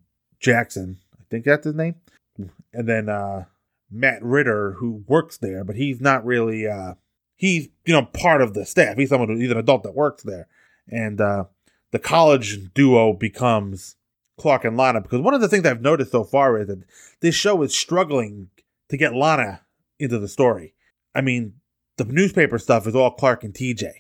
[0.41, 0.97] Jackson.
[1.19, 1.97] I think that's his name.
[2.73, 3.45] And then uh,
[3.91, 6.95] Matt Ritter, who works there, but he's not really, uh,
[7.37, 8.97] he's, you know, part of the staff.
[8.97, 10.49] He's someone who, he's an adult that works there.
[10.89, 11.45] And uh,
[11.91, 13.97] the college duo becomes
[14.39, 16.85] Clark and Lana because one of the things I've noticed so far is that
[17.21, 18.49] this show is struggling
[18.91, 19.63] to get Lana
[19.99, 20.75] into the story.
[21.15, 21.55] I mean,
[21.97, 23.91] the newspaper stuff is all Clark and TJ.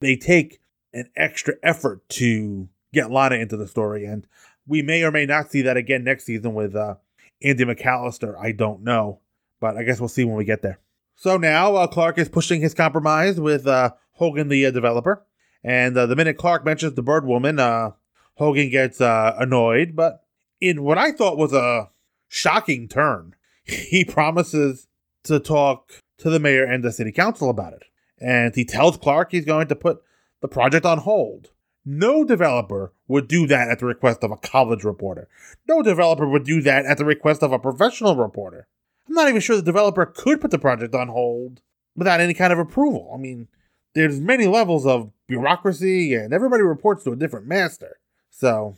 [0.00, 0.60] They take
[0.92, 4.26] an extra effort to get Lana into the story, and
[4.66, 6.96] we may or may not see that again next season with uh,
[7.42, 8.36] Andy McAllister.
[8.38, 9.20] I don't know,
[9.60, 10.78] but I guess we'll see when we get there.
[11.16, 15.24] So now uh, Clark is pushing his compromise with uh, Hogan, the uh, developer.
[15.62, 17.90] And uh, the minute Clark mentions the bird woman, uh,
[18.36, 19.94] Hogan gets uh, annoyed.
[19.94, 20.24] But
[20.60, 21.90] in what I thought was a
[22.28, 23.34] shocking turn,
[23.70, 24.86] he promises
[25.24, 27.84] to talk to the mayor and the city council about it.
[28.18, 30.02] And he tells Clark he's going to put
[30.40, 31.50] the project on hold.
[31.84, 35.28] No developer would do that at the request of a college reporter.
[35.66, 38.66] No developer would do that at the request of a professional reporter.
[39.08, 41.62] I'm not even sure the developer could put the project on hold
[41.96, 43.10] without any kind of approval.
[43.14, 43.48] I mean,
[43.94, 47.98] there's many levels of bureaucracy and everybody reports to a different master.
[48.30, 48.76] So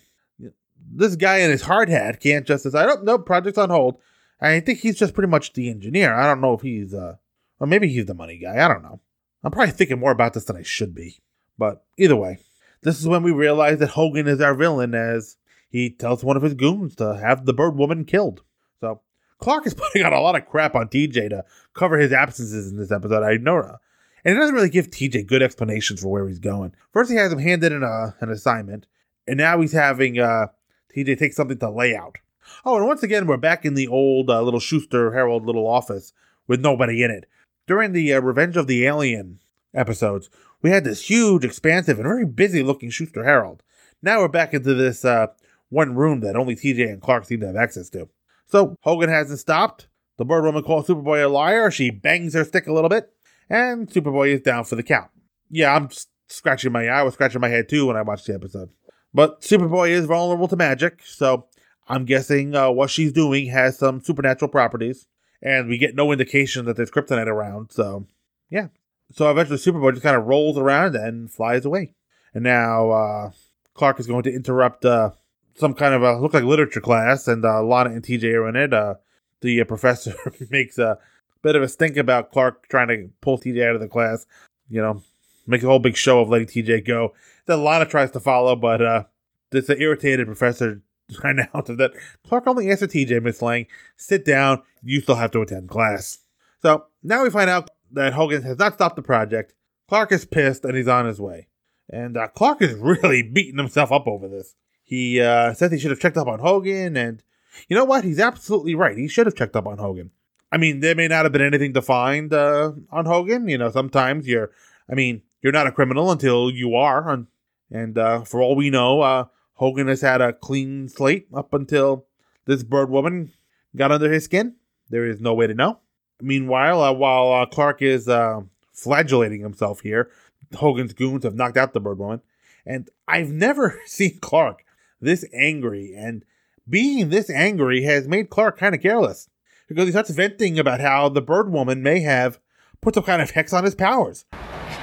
[0.90, 3.98] this guy in his hard hat can't just decide, oh, no, project's on hold.
[4.42, 6.14] I think he's just pretty much the engineer.
[6.14, 7.16] I don't know if he's, uh,
[7.60, 8.64] or maybe he's the money guy.
[8.64, 9.00] I don't know.
[9.44, 11.20] I'm probably thinking more about this than I should be.
[11.58, 12.38] But either way,
[12.82, 15.36] this is when we realize that Hogan is our villain as
[15.68, 18.42] he tells one of his goons to have the bird woman killed.
[18.80, 19.00] So
[19.38, 22.78] Clark is putting on a lot of crap on TJ to cover his absences in
[22.78, 23.22] this episode.
[23.22, 23.78] I know
[24.24, 26.74] and it doesn't really give TJ good explanations for where he's going.
[26.92, 28.86] First, he has him handed in a, an assignment,
[29.26, 30.48] and now he's having uh,
[30.94, 32.18] TJ take something to lay out.
[32.64, 36.12] Oh, and once again, we're back in the old uh, little Shuster Herald little office
[36.46, 37.26] with nobody in it.
[37.66, 39.38] During the uh, Revenge of the Alien
[39.74, 43.62] episodes, we had this huge, expansive, and very busy looking Shuster Herald.
[44.02, 45.28] Now we're back into this uh,
[45.68, 48.08] one room that only TJ and Clark seem to have access to.
[48.46, 49.88] So Hogan hasn't stopped.
[50.18, 51.70] The bird woman calls Superboy a liar.
[51.70, 53.12] She bangs her stick a little bit
[53.52, 55.10] and Superboy is down for the count.
[55.50, 55.90] Yeah, I'm
[56.28, 58.70] scratching my I was scratching my head too when I watched the episode.
[59.14, 61.46] But Superboy is vulnerable to magic, so
[61.88, 65.06] I'm guessing uh, what she's doing has some supernatural properties,
[65.42, 67.72] and we get no indication that there's kryptonite around.
[67.72, 68.06] So,
[68.50, 68.68] yeah.
[69.12, 71.94] So eventually, Superboy just kind of rolls around and flies away.
[72.34, 73.30] And now uh,
[73.74, 75.10] Clark is going to interrupt uh,
[75.54, 78.56] some kind of a look like literature class, and uh, Lana and TJ are in
[78.56, 78.72] it.
[78.72, 78.94] Uh,
[79.40, 80.14] the uh, professor
[80.50, 80.98] makes a
[81.42, 84.26] bit of a stink about Clark trying to pull TJ out of the class.
[84.68, 85.02] You know,
[85.46, 87.12] make a whole big show of letting TJ go.
[87.46, 89.04] Then Lana tries to follow, but uh,
[89.50, 90.80] this irritated professor
[91.22, 91.92] announces that
[92.26, 93.66] Clark only answered TJ, Miss Lang.
[93.96, 94.62] Sit down.
[94.82, 96.18] You still have to attend class.
[96.60, 99.54] So now we find out that Hogan has not stopped the project.
[99.88, 101.48] Clark is pissed and he's on his way.
[101.90, 104.54] And uh, Clark is really beating himself up over this.
[104.82, 107.22] He uh, says he should have checked up on Hogan, and
[107.68, 108.04] you know what?
[108.04, 108.96] He's absolutely right.
[108.96, 110.10] He should have checked up on Hogan.
[110.50, 113.48] I mean, there may not have been anything to find uh, on Hogan.
[113.48, 114.50] You know, sometimes you're,
[114.90, 117.08] I mean, you're not a criminal until you are.
[117.08, 117.26] And,
[117.70, 122.06] and uh, for all we know, uh, Hogan has had a clean slate up until
[122.46, 123.32] this bird woman
[123.76, 124.56] got under his skin.
[124.90, 125.78] There is no way to know.
[126.20, 130.10] Meanwhile, uh, while uh, Clark is uh, flagellating himself here,
[130.54, 132.20] Hogan's goons have knocked out the bird woman.
[132.64, 134.64] And I've never seen Clark
[135.00, 135.94] this angry.
[135.96, 136.24] And
[136.68, 139.28] being this angry has made Clark kind of careless
[139.68, 142.38] because he starts venting about how the bird woman may have
[142.80, 144.24] put some kind of hex on his powers.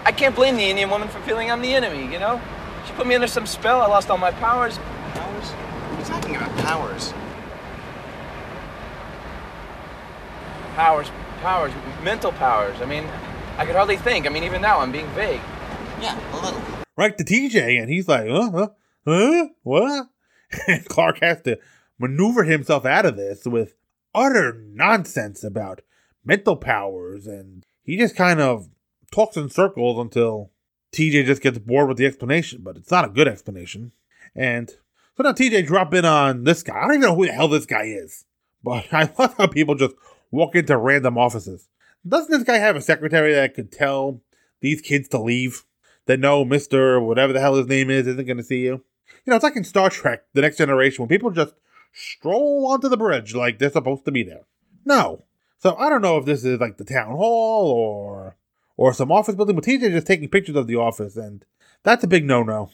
[0.05, 2.41] I can't blame the Indian woman for feeling I'm the enemy, you know?
[2.89, 4.79] She put me under some spell, I lost all my powers.
[5.13, 5.49] Powers?
[5.51, 6.57] What are you talking about?
[6.57, 7.13] Powers?
[10.73, 11.71] Powers, powers,
[12.03, 12.81] mental powers.
[12.81, 13.05] I mean,
[13.57, 14.25] I could hardly think.
[14.25, 15.39] I mean, even now I'm being vague.
[16.01, 16.59] Yeah, a little.
[16.97, 18.69] Right to TJ, and he's like, uh, huh,
[19.05, 20.07] huh, what?
[20.67, 21.59] And Clark has to
[21.99, 23.75] maneuver himself out of this with
[24.15, 25.81] utter nonsense about
[26.25, 28.67] mental powers, and he just kind of
[29.11, 30.49] talks in circles until
[30.91, 33.91] TJ just gets bored with the explanation, but it's not a good explanation.
[34.35, 34.69] And
[35.15, 36.77] so now TJ drop in on this guy.
[36.77, 38.25] I don't even know who the hell this guy is,
[38.63, 39.95] but I love how people just
[40.31, 41.67] walk into random offices.
[42.07, 44.21] Doesn't this guy have a secretary that could tell
[44.61, 45.63] these kids to leave?
[46.05, 48.83] That no, Mister, whatever the hell his name is, isn't going to see you.
[49.25, 51.53] You know, it's like in Star Trek: The Next Generation when people just
[51.93, 54.45] stroll onto the bridge like they're supposed to be there.
[54.85, 55.25] No.
[55.59, 58.37] So I don't know if this is like the town hall or
[58.79, 61.43] or some office building, but TJ just taking pictures of the office, and
[61.83, 62.69] that's a big no-no.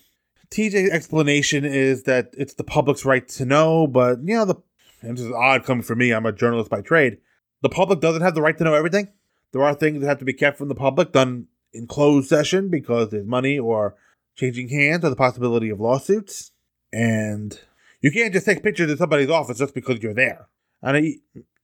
[0.52, 4.56] TJ's explanation is that it's the public's right to know, but you know the
[5.02, 6.12] and this is odd coming from me.
[6.12, 7.18] I'm a journalist by trade.
[7.64, 9.08] The public doesn't have the right to know everything.
[9.52, 12.70] There are things that have to be kept from the public, done in closed session
[12.70, 13.96] because there's money or
[14.36, 16.52] changing hands or the possibility of lawsuits.
[16.94, 17.60] And
[18.00, 20.50] you can't just take pictures of somebody's office just because you're there.
[20.84, 21.16] And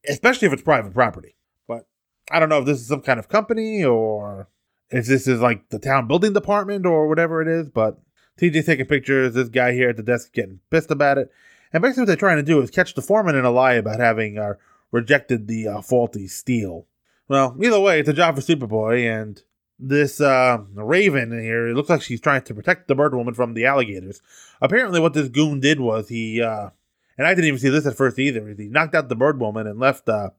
[0.09, 1.35] especially if it's private property.
[2.31, 4.47] I don't know if this is some kind of company or
[4.89, 7.69] if this is like the town building department or whatever it is.
[7.69, 7.99] But
[8.39, 9.33] TJ's taking pictures.
[9.33, 11.31] This guy here at the desk getting pissed about it.
[11.73, 13.99] And basically, what they're trying to do is catch the foreman in a lie about
[13.99, 14.53] having uh,
[14.91, 16.85] rejected the uh, faulty steel.
[17.27, 19.41] Well, either way, it's a job for Superboy, and
[19.79, 23.53] this uh, Raven here, it looks like she's trying to protect the bird woman from
[23.53, 24.21] the alligators.
[24.61, 26.71] Apparently, what this goon did was he, uh,
[27.17, 29.65] and I didn't even see this at first either, he knocked out the bird woman
[29.65, 30.31] and left uh,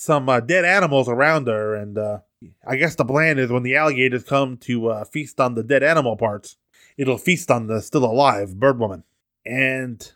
[0.00, 1.74] some uh, dead animals around her.
[1.74, 2.20] And uh,
[2.66, 5.82] I guess the plan is when the alligators come to uh, feast on the dead
[5.82, 6.56] animal parts,
[6.96, 9.04] it'll feast on the still alive bird woman.
[9.44, 10.10] And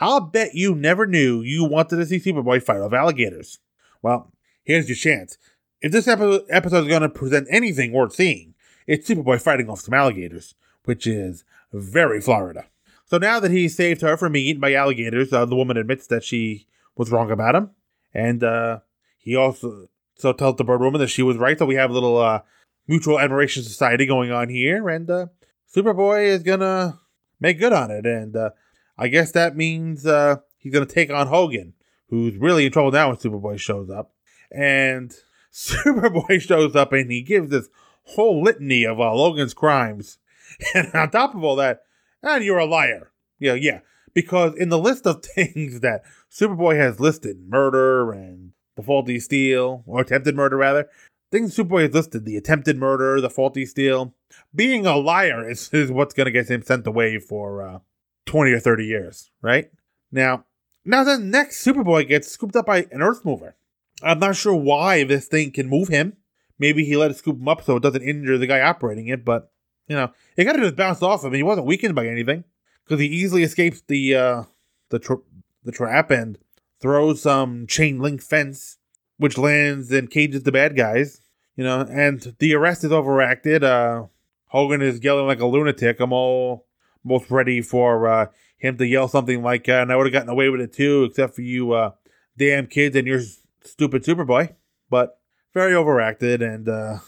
[0.00, 3.60] I'll bet you never knew you wanted to see Superboy fight off alligators.
[4.02, 4.32] Well,
[4.64, 5.38] here's your chance.
[5.80, 8.54] If this episode, episode is going to present anything worth seeing,
[8.88, 12.66] it's Superboy fighting off some alligators, which is very Florida.
[13.04, 16.08] So now that he saved her from being eaten by alligators, uh, the woman admits
[16.08, 17.70] that she was wrong about him,
[18.12, 18.80] and uh,
[19.18, 21.58] he also so tells the bird woman that she was right.
[21.58, 22.40] So we have a little uh,
[22.86, 25.26] mutual admiration society going on here, and uh,
[25.74, 26.98] Superboy is gonna
[27.40, 28.50] make good on it, and uh,
[28.98, 31.74] I guess that means uh, he's to take on Hogan,
[32.08, 34.12] who's really in trouble now when Superboy shows up.
[34.50, 35.14] And
[35.52, 37.68] Superboy shows up and he gives this
[38.02, 40.18] whole litany of uh, Logan's crimes.
[40.74, 41.82] And on top of all that,
[42.22, 43.12] and you're a liar.
[43.38, 43.80] Yeah, yeah.
[44.14, 46.02] Because in the list of things that
[46.32, 50.88] Superboy has listed, murder and the faulty steal, or attempted murder rather,
[51.32, 54.14] things Superboy has listed, the attempted murder, the faulty steal.
[54.54, 57.78] being a liar is, is what's going to get him sent away for uh,
[58.26, 59.72] 20 or 30 years, right?
[60.12, 60.44] Now,
[60.84, 63.56] now the next Superboy gets scooped up by an Earth mover.
[64.00, 66.16] I'm not sure why this thing can move him.
[66.60, 69.24] Maybe he let it scoop him up so it doesn't injure the guy operating it,
[69.24, 69.50] but
[69.88, 71.34] you know, it got to just bounce off him.
[71.34, 72.44] He wasn't weakened by anything
[72.84, 74.42] because he easily escapes the uh,
[74.90, 75.16] the tra-
[75.64, 76.38] the trap and
[76.80, 78.78] throws some chain link fence,
[79.16, 81.20] which lands and cages the bad guys.
[81.56, 83.64] You know, and the arrest is overacted.
[83.64, 84.04] Uh,
[84.46, 85.98] Hogan is yelling like a lunatic.
[86.00, 86.66] I'm all
[87.04, 90.28] most ready for uh, him to yell something like, uh, and I would have gotten
[90.28, 91.92] away with it too, except for you uh,
[92.36, 93.20] damn kids and your
[93.62, 94.54] stupid Superboy.
[94.90, 95.18] But
[95.52, 96.98] very overacted, and uh,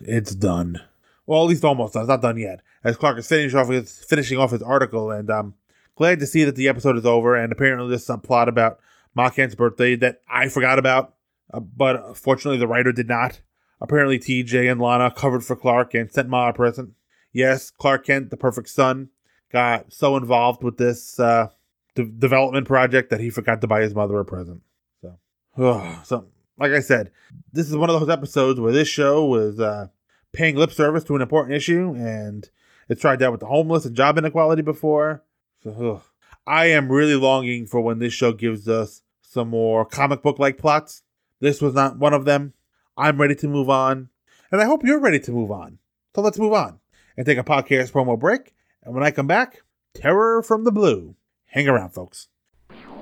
[0.00, 0.80] it's done.
[1.26, 2.02] Well, at least almost done.
[2.02, 2.60] It's not done yet.
[2.82, 5.54] As Clark is finishing off his, finishing off his article, and I'm
[5.94, 7.36] glad to see that the episode is over.
[7.36, 8.80] And apparently, there's some plot about
[9.34, 11.14] Kent's birthday that I forgot about,
[11.52, 13.40] uh, but fortunately, the writer did not.
[13.80, 16.90] Apparently, TJ and Lana covered for Clark and sent Ma a present.
[17.32, 19.08] Yes, Clark Kent, the perfect son,
[19.50, 21.48] got so involved with this uh,
[21.94, 24.62] de- development project that he forgot to buy his mother a present.
[25.00, 25.18] So,
[25.58, 26.26] oh, so
[26.58, 27.10] like I said,
[27.52, 29.88] this is one of those episodes where this show was uh,
[30.32, 32.48] paying lip service to an important issue, and
[32.88, 35.24] it's tried that with the homeless and job inequality before.
[35.62, 36.02] So.
[36.50, 40.58] I am really longing for when this show gives us some more comic book like
[40.58, 41.04] plots.
[41.38, 42.54] This was not one of them.
[42.96, 44.08] I'm ready to move on,
[44.50, 45.78] and I hope you're ready to move on.
[46.12, 46.80] So let's move on
[47.16, 49.62] and take a podcast promo break and when I come back,
[49.94, 51.14] Terror from the Blue.
[51.46, 52.26] Hang around, folks.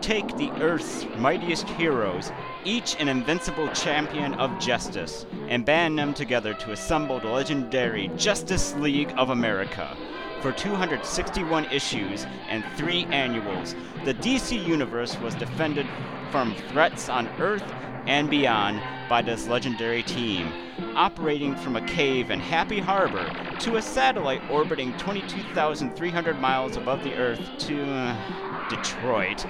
[0.02, 2.30] Take the Earth's mightiest heroes,
[2.64, 8.74] each an invincible champion of justice, and band them together to assemble the legendary Justice
[8.74, 9.96] League of America.
[10.40, 13.74] For 261 issues and three annuals,
[14.05, 15.87] the DC Universe was defended
[16.31, 17.64] from threats on Earth
[18.07, 20.53] and beyond by this legendary team,
[20.94, 27.14] operating from a cave in Happy Harbor to a satellite orbiting 22,300 miles above the
[27.14, 29.44] Earth to uh, Detroit.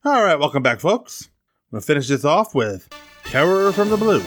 [0.03, 1.29] All right, welcome back, folks.
[1.69, 2.87] I'm going to finish this off with
[3.25, 4.23] Terror from the Blue.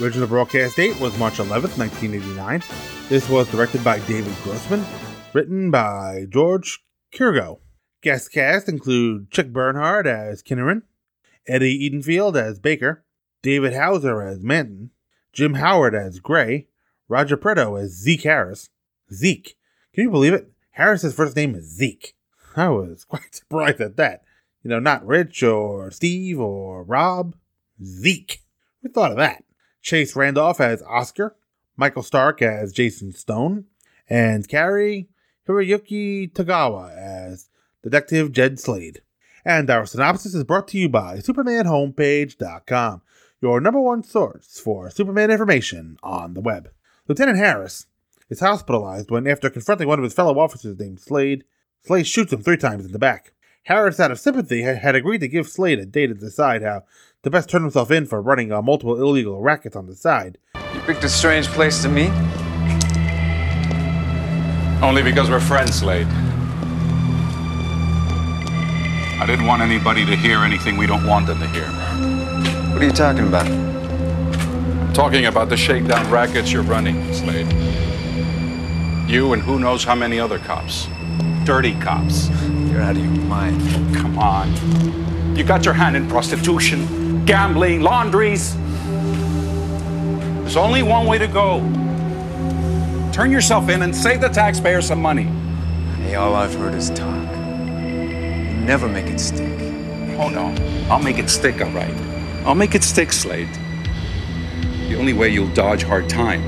[0.00, 2.62] Original broadcast date was March 11th, 1989.
[3.08, 4.84] This was directed by David Grossman,
[5.32, 6.80] written by George
[7.12, 7.60] Kirgo.
[8.02, 10.82] Guest cast include Chick Bernhard as Kinneran,
[11.46, 13.04] Eddie Edenfield as Baker,
[13.42, 14.90] David Hauser as Manton,
[15.32, 16.66] Jim Howard as Gray,
[17.08, 18.70] Roger Preto as Zeke Harris.
[19.12, 19.56] Zeke.
[19.94, 20.50] Can you believe it?
[20.72, 22.14] Harris's first name is Zeke.
[22.56, 24.22] I was quite surprised at that.
[24.62, 27.34] You know, not Rich or Steve or Rob.
[27.82, 28.42] Zeke.
[28.82, 29.44] Who thought of that?
[29.80, 31.36] Chase Randolph as Oscar,
[31.76, 33.64] Michael Stark as Jason Stone,
[34.08, 35.08] and Cary
[35.48, 37.48] Hiroyuki Tagawa as
[37.82, 39.02] Detective Jed Slade.
[39.44, 43.02] And our synopsis is brought to you by SupermanHomepage.com,
[43.40, 46.70] your number one source for Superman information on the web.
[47.06, 47.86] Lieutenant Harris
[48.28, 51.44] is hospitalized when, after confronting one of his fellow officers named Slade,
[51.84, 53.32] Slade shoots him three times in the back.
[53.64, 56.82] Harris, out of sympathy, had agreed to give Slade a day to decide how
[57.22, 60.38] to best turn himself in for running uh, multiple illegal rackets on the side.
[60.74, 62.10] You picked a strange place to meet?
[64.82, 66.06] Only because we're friends, Slade.
[69.20, 72.07] I didn't want anybody to hear anything we don't want them to hear.
[72.78, 73.48] What are you talking about?
[73.48, 77.52] I'm talking about the shakedown rackets you're running, Slade.
[79.10, 80.86] You and who knows how many other cops.
[81.42, 82.28] Dirty cops.
[82.70, 83.96] You're out of your mind.
[83.96, 85.36] Come on.
[85.36, 88.54] You got your hand in prostitution, gambling, laundries.
[90.42, 91.58] There's only one way to go.
[93.12, 95.24] Turn yourself in and save the taxpayer some money.
[96.04, 97.28] Hey, all I've heard is talk.
[97.28, 99.58] You never make it stick.
[100.20, 100.54] Oh, no.
[100.88, 102.17] I'll make it stick, all right.
[102.44, 103.48] I'll make it stick, Slade.
[104.88, 106.42] The only way you'll dodge hard time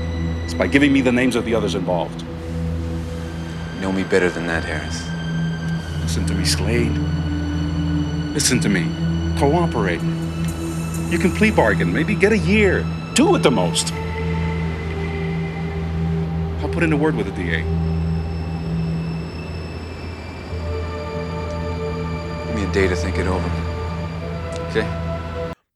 [0.45, 2.21] is by giving me the names of the others involved.
[3.75, 5.07] You know me better than that, Harris.
[6.01, 6.91] Listen to me, Slade.
[8.33, 8.83] Listen to me.
[9.37, 10.01] Cooperate.
[11.11, 13.93] You can plea bargain, maybe get a year, two at the most.
[16.61, 17.63] I'll put in a word with the DA.
[22.47, 23.49] Give me a day to think it over.
[24.69, 25.00] Okay?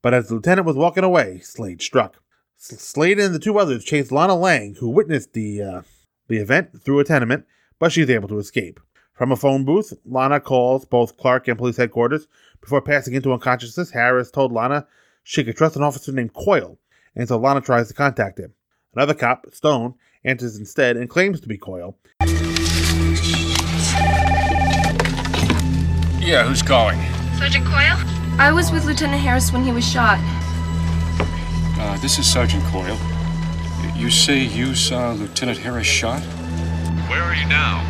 [0.06, 2.22] But as the lieutenant was walking away, Slade struck.
[2.56, 5.82] Slade and the two others chased Lana Lang, who witnessed the uh,
[6.28, 7.44] the event, through a tenement,
[7.80, 8.78] but she's able to escape.
[9.12, 12.28] From a phone booth, Lana calls both Clark and police headquarters.
[12.60, 14.86] Before passing into unconsciousness, Harris told Lana
[15.24, 16.78] she could trust an officer named Coyle,
[17.16, 18.54] and so Lana tries to contact him.
[18.94, 21.98] Another cop, Stone, answers instead and claims to be Coyle.
[26.20, 27.00] Yeah, who's calling?
[27.40, 28.15] Sergeant Coyle?
[28.38, 30.18] I was with Lieutenant Harris when he was shot.
[31.78, 32.98] Uh, this is Sergeant Coyle.
[33.96, 36.20] You say you saw Lieutenant Harris shot?
[37.08, 37.82] Where are you now?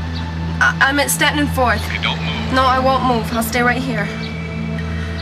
[0.61, 1.85] I- I'm at Stanton and Fourth.
[1.87, 2.53] Okay, don't move.
[2.55, 3.31] No, I won't move.
[3.33, 4.05] I'll stay right here.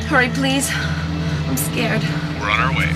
[0.09, 0.71] Hurry, please.
[0.73, 2.03] I'm scared.
[2.41, 2.91] We're on our way.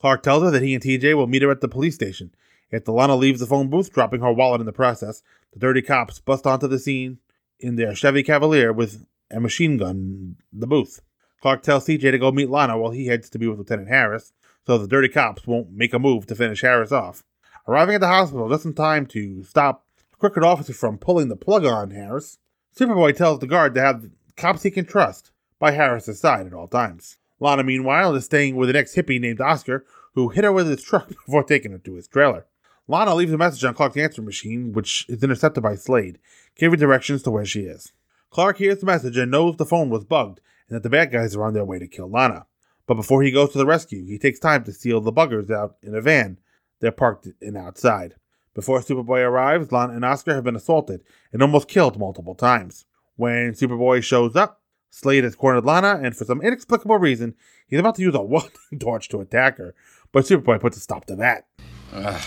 [0.00, 2.34] Clark tells her that he and TJ will meet her at the police station.
[2.72, 5.22] After Lana leaves the phone booth, dropping her wallet in the process,
[5.52, 7.18] the dirty cops bust onto the scene
[7.64, 11.00] in their Chevy Cavalier with a machine gun the booth.
[11.40, 14.32] Clark tells TJ to go meet Lana while he heads to be with Lieutenant Harris,
[14.66, 17.24] so the dirty cops won't make a move to finish Harris off.
[17.66, 19.86] Arriving at the hospital just in time to stop
[20.18, 22.38] crooked officer from pulling the plug on Harris,
[22.76, 26.68] Superboy tells the guard to have cops he can trust by Harris's side at all
[26.68, 27.16] times.
[27.40, 29.84] Lana, meanwhile, is staying with an ex hippie named Oscar,
[30.14, 32.46] who hit her with his truck before taking her to his trailer.
[32.86, 36.18] Lana leaves a message on Clark's answering machine, which is intercepted by Slade,
[36.56, 37.92] giving directions to where she is.
[38.30, 41.34] Clark hears the message and knows the phone was bugged and that the bad guys
[41.34, 42.46] are on their way to kill Lana.
[42.86, 45.76] But before he goes to the rescue, he takes time to steal the buggers out
[45.82, 46.38] in a van
[46.80, 48.16] they're parked in outside.
[48.54, 52.84] Before Superboy arrives, Lana and Oscar have been assaulted and almost killed multiple times.
[53.16, 54.60] When Superboy shows up,
[54.90, 57.34] Slade has cornered Lana, and for some inexplicable reason,
[57.66, 59.74] he's about to use a walking torch to attack her.
[60.12, 61.46] But Superboy puts a stop to that.
[61.92, 62.20] Uh,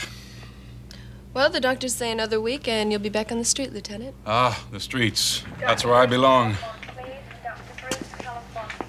[1.38, 4.16] Well, the doctors say another week and you'll be back on the street, Lieutenant.
[4.26, 5.44] Ah, the streets.
[5.60, 6.56] That's where I belong.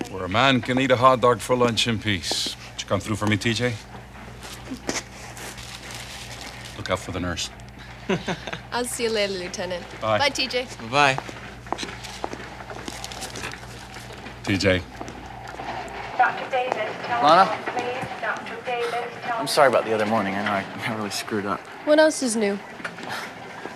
[0.08, 2.56] Where a man can eat a hot dog for lunch in peace.
[2.72, 3.74] Did you come through for me, TJ?
[6.78, 7.50] Look out for the nurse.
[8.72, 9.84] I'll see you later, Lieutenant.
[10.00, 10.18] Bye.
[10.18, 10.90] Bye, TJ.
[10.90, 11.18] Bye.
[14.44, 14.82] TJ.
[16.18, 17.48] Lana?
[19.34, 20.34] I'm sorry about the other morning.
[20.34, 21.60] I know I, I really screwed up.
[21.84, 22.58] What else is new?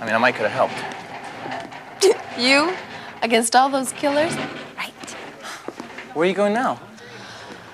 [0.01, 0.75] I mean, I might could have helped.
[2.39, 2.75] You?
[3.21, 4.35] Against all those killers?
[4.77, 5.11] Right.
[6.15, 6.81] Where are you going now?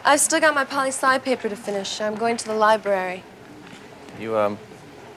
[0.05, 2.01] I've still got my poli sci paper to finish.
[2.01, 3.23] I'm going to the library.
[4.19, 4.59] You, um,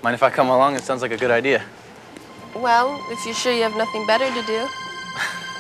[0.04, 0.76] mind if I come along?
[0.76, 1.64] It sounds like a good idea.
[2.56, 4.68] Well, if you're sure you have nothing better to do.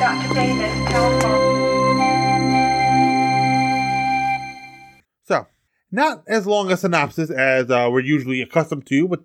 [0.00, 0.28] Dr.
[5.24, 5.46] So,
[5.92, 9.24] not as long a synopsis as uh, we're usually accustomed to, but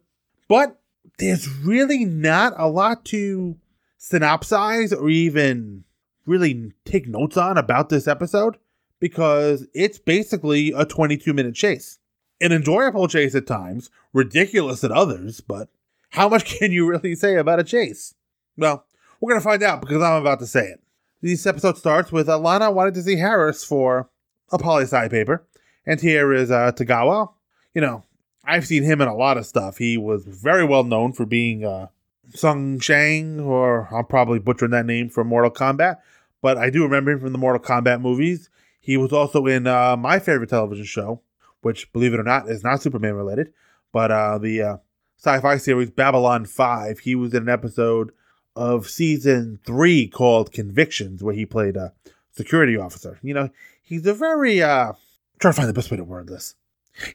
[0.49, 0.81] but
[1.17, 3.55] there's really not a lot to
[3.97, 5.85] synopsize or even
[6.25, 8.57] really take notes on about this episode
[8.99, 11.99] because it's basically a 22 minute chase.
[12.41, 15.69] An enjoyable chase at times, ridiculous at others, but
[16.09, 18.13] how much can you really say about a chase?
[18.57, 18.85] Well,
[19.25, 20.79] we're going to find out because I'm about to say it.
[21.19, 24.07] This episode starts with Alana wanting to see Harris for
[24.51, 25.43] a poli sci paper,
[25.83, 27.33] and here is uh, Tagawa.
[27.73, 28.03] You know,
[28.43, 29.79] I've seen him in a lot of stuff.
[29.79, 31.87] He was very well known for being uh,
[32.35, 35.97] Sung Shang, or I'm probably butchering that name from Mortal Kombat,
[36.43, 38.51] but I do remember him from the Mortal Kombat movies.
[38.79, 41.19] He was also in uh, my favorite television show,
[41.61, 43.51] which, believe it or not, is not Superman related,
[43.91, 44.77] but uh, the uh,
[45.17, 46.99] sci fi series Babylon 5.
[46.99, 48.11] He was in an episode
[48.55, 51.93] of season three called Convictions, where he played a
[52.31, 53.19] security officer.
[53.21, 53.49] You know,
[53.81, 54.93] he's a very, uh,
[55.39, 56.55] trying to find the best way to word this.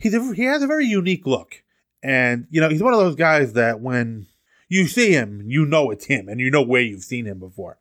[0.01, 1.63] He's a, he has a very unique look.
[2.03, 4.27] And, you know, he's one of those guys that when
[4.69, 7.79] you see him, you know it's him and you know where you've seen him before.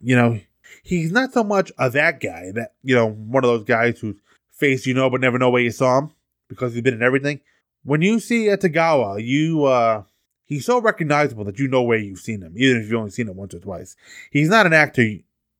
[0.00, 0.40] You know,
[0.82, 4.16] he's not so much a that guy that, you know, one of those guys whose
[4.50, 6.10] face you know but never know where you saw him
[6.48, 7.40] because he's been in everything.
[7.84, 10.04] When you see Etagawa, you, uh,
[10.52, 13.28] he's so recognizable that you know where you've seen him, even if you've only seen
[13.28, 13.96] him once or twice.
[14.30, 15.08] He's not an actor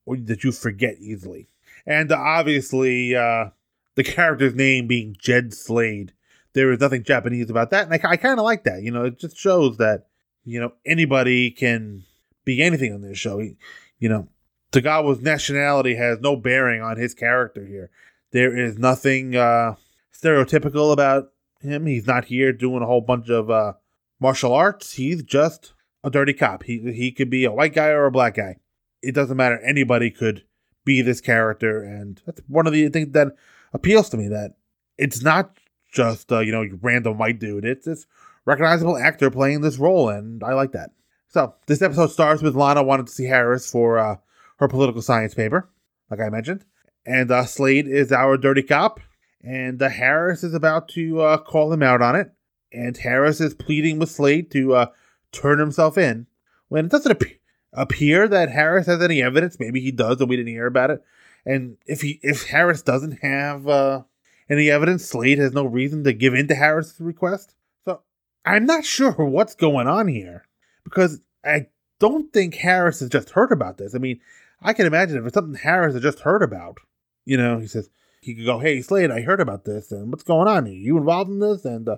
[0.06, 1.48] that you forget easily.
[1.86, 3.46] And uh, obviously, uh,
[3.94, 6.12] the character's name being Jed Slade,
[6.52, 7.90] there is nothing Japanese about that.
[7.90, 8.82] And I, I kind of like that.
[8.82, 10.08] You know, it just shows that,
[10.44, 12.04] you know, anybody can
[12.44, 13.38] be anything on this show.
[13.38, 13.56] He,
[13.98, 14.28] you know,
[14.72, 17.90] Tagawa's nationality has no bearing on his character here.
[18.32, 19.76] There is nothing uh,
[20.14, 21.86] stereotypical about him.
[21.86, 23.74] He's not here doing a whole bunch of uh,
[24.22, 24.94] martial arts.
[24.94, 26.62] He's just a dirty cop.
[26.62, 28.56] He he could be a white guy or a black guy.
[29.02, 29.60] It doesn't matter.
[29.60, 30.44] Anybody could
[30.84, 33.34] be this character, and that's one of the things that
[33.74, 34.28] appeals to me.
[34.28, 34.54] That
[34.96, 35.58] it's not
[35.92, 37.64] just you know random white dude.
[37.64, 38.06] It's this
[38.46, 40.90] recognizable actor playing this role, and I like that.
[41.28, 44.16] So this episode starts with Lana wanting to see Harris for uh,
[44.58, 45.68] her political science paper,
[46.10, 46.64] like I mentioned,
[47.06, 49.00] and uh, Slade is our dirty cop,
[49.42, 52.32] and uh, Harris is about to uh, call him out on it,
[52.72, 54.86] and Harris is pleading with Slade to uh,
[55.32, 56.26] turn himself in.
[56.68, 57.38] When it doesn't ap-
[57.72, 61.04] appear that Harris has any evidence, maybe he does, and we didn't hear about it.
[61.44, 64.02] And if he if Harris doesn't have uh,
[64.48, 67.54] any evidence, Slade has no reason to give in to Harris's request.
[67.84, 68.00] So
[68.44, 70.46] I'm not sure what's going on here
[70.84, 71.66] because I
[71.98, 73.94] don't think Harris has just heard about this.
[73.94, 74.20] I mean,
[74.60, 76.78] I can imagine if it's something Harris has just heard about,
[77.24, 80.22] you know, he says he could go, "Hey, Slade, I heard about this, and what's
[80.22, 80.66] going on?
[80.66, 81.96] Are you involved in this?" And uh,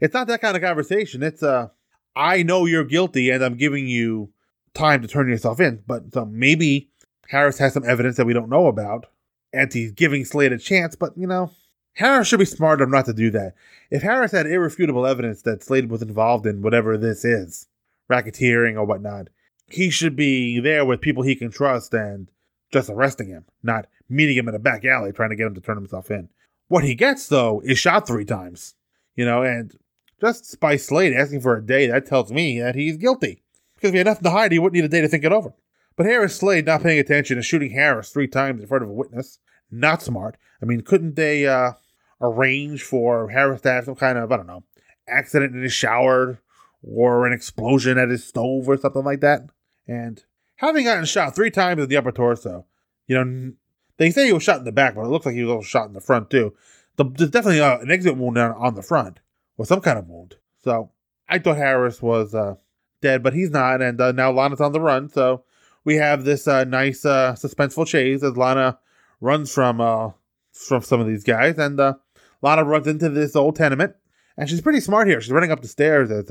[0.00, 1.22] it's not that kind of conversation.
[1.22, 1.68] It's uh,
[2.16, 4.30] I know you're guilty, and I'm giving you
[4.74, 5.82] time to turn yourself in.
[5.86, 6.90] But so maybe
[7.28, 9.06] Harris has some evidence that we don't know about,
[9.52, 10.94] and he's giving Slade a chance.
[10.96, 11.50] But you know,
[11.94, 13.54] Harris should be smart enough not to do that.
[13.90, 17.68] If Harris had irrefutable evidence that Slade was involved in whatever this is,
[18.10, 19.28] racketeering or whatnot,
[19.68, 22.30] he should be there with people he can trust and
[22.72, 25.60] just arresting him, not meeting him in a back alley trying to get him to
[25.60, 26.28] turn himself in.
[26.68, 28.74] What he gets, though, is shot three times.
[29.16, 29.72] You know, and
[30.20, 33.42] just by Slade asking for a day, that tells me that he's guilty.
[33.74, 35.32] Because if he had nothing to hide, he wouldn't need a day to think it
[35.32, 35.52] over.
[35.96, 38.92] But Harris Slade not paying attention and shooting Harris three times in front of a
[38.92, 39.38] witness.
[39.70, 40.36] Not smart.
[40.60, 41.72] I mean, couldn't they uh,
[42.20, 44.64] arrange for Harris to have some kind of, I don't know,
[45.08, 46.40] accident in his shower
[46.82, 49.42] or an explosion at his stove or something like that?
[49.86, 50.24] And
[50.56, 52.66] having gotten shot three times in the upper torso,
[53.06, 53.52] you know,
[53.96, 55.66] they say he was shot in the back, but it looks like he was also
[55.66, 56.54] shot in the front too.
[56.96, 59.20] The, there's definitely uh, an exit wound on, on the front
[59.56, 60.36] or some kind of wound.
[60.62, 60.90] So
[61.28, 62.54] I thought Harris was uh,
[63.00, 63.82] dead, but he's not.
[63.82, 65.08] And uh, now Lana's on the run.
[65.08, 65.44] So
[65.84, 68.78] we have this uh, nice uh, suspenseful chase as Lana
[69.20, 70.10] runs from uh,
[70.52, 71.94] from some of these guys, and uh,
[72.40, 73.96] Lana runs into this old tenement,
[74.36, 75.20] And she's pretty smart here.
[75.20, 76.30] She's running up the stairs as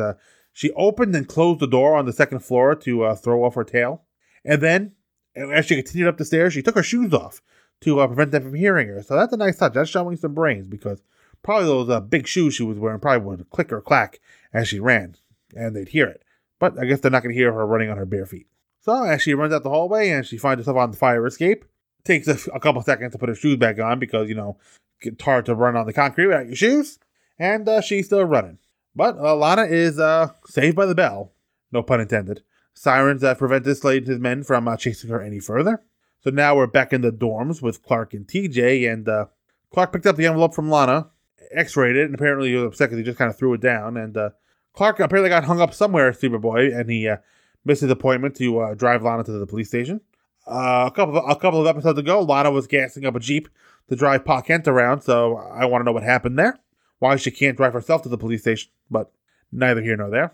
[0.53, 4.03] she opened and closed the door on the second floor to throw off her tail.
[4.45, 4.93] And then,
[5.35, 7.41] as she continued up the stairs, she took her shoes off
[7.81, 9.03] to prevent them from hearing her.
[9.03, 9.73] So that's a nice touch.
[9.73, 11.01] That's showing some brains because
[11.43, 14.19] probably those uh, big shoes she was wearing probably would click or clack
[14.53, 15.15] as she ran,
[15.55, 16.23] and they'd hear it.
[16.59, 18.47] But I guess they're not going to hear her running on her bare feet.
[18.81, 21.65] So as she runs out the hallway and she finds herself on the fire escape,
[22.03, 24.57] takes a, couple seconds to put her shoes back on because you know
[25.01, 26.99] it's hard to run on the concrete without your shoes,
[27.37, 28.57] and uh, she's still running.
[28.95, 29.99] But uh, Lana is
[30.45, 31.31] saved by the bell,
[31.71, 32.43] no pun intended.
[32.73, 35.83] Sirens uh, prevented Slade and his men from uh, chasing her any further.
[36.23, 39.25] So now we're back in the dorms with Clark and TJ, and uh,
[39.71, 41.09] Clark picked up the envelope from Lana,
[41.53, 43.97] x-rayed it, and apparently he was upset because he just kind of threw it down.
[43.97, 44.29] And uh,
[44.73, 47.17] Clark apparently got hung up somewhere, Superboy, and he uh,
[47.65, 50.01] missed his appointment to uh, drive Lana to the police station.
[50.45, 53.47] Uh, a couple of, a couple of episodes ago, Lana was gassing up a jeep
[53.89, 56.59] to drive Pa Kent around, so I want to know what happened there.
[56.99, 59.11] Why she can't drive herself to the police station, but
[59.51, 60.33] neither here nor there.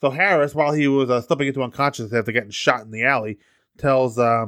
[0.00, 3.38] So Harris, while he was uh, slipping into unconsciousness after getting shot in the alley,
[3.76, 4.46] tells uh,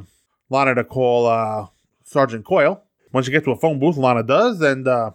[0.49, 1.67] Lana to call uh,
[2.05, 2.83] Sergeant Coyle.
[3.13, 5.11] Once she gets to a phone booth, Lana does, and uh,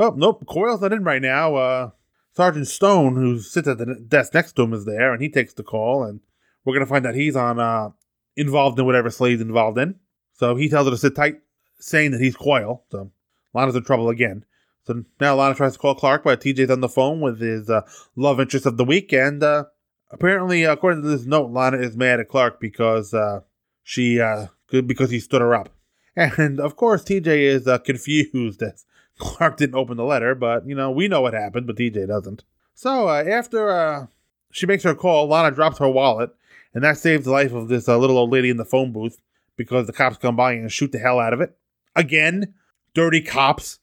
[0.00, 1.54] oh nope, Coyle's not in right now.
[1.54, 1.90] Uh,
[2.32, 5.54] Sergeant Stone, who sits at the desk next to him, is there, and he takes
[5.54, 6.20] the call, and
[6.64, 7.90] we're gonna find out he's on uh,
[8.36, 9.96] involved in whatever Slade's involved in.
[10.32, 11.36] So he tells her to sit tight,
[11.78, 12.84] saying that he's Coyle.
[12.90, 13.12] So
[13.52, 14.44] Lana's in trouble again.
[14.84, 17.82] So now Lana tries to call Clark, but TJ's on the phone with his uh,
[18.16, 19.64] love interest of the week, and uh,
[20.10, 23.40] apparently, according to this note, Lana is mad at Clark because uh,
[23.82, 25.68] she uh, because he stood her up.
[26.16, 28.84] And of course, TJ is uh, confused as
[29.20, 32.44] Clark didn't open the letter, but you know we know what happened, but TJ doesn't.
[32.74, 34.06] So uh, after uh,
[34.50, 36.30] she makes her call, Lana drops her wallet,
[36.74, 39.20] and that saves the life of this uh, little old lady in the phone booth
[39.56, 41.56] because the cops come by and shoot the hell out of it.
[41.94, 42.54] Again,
[42.94, 43.78] dirty cops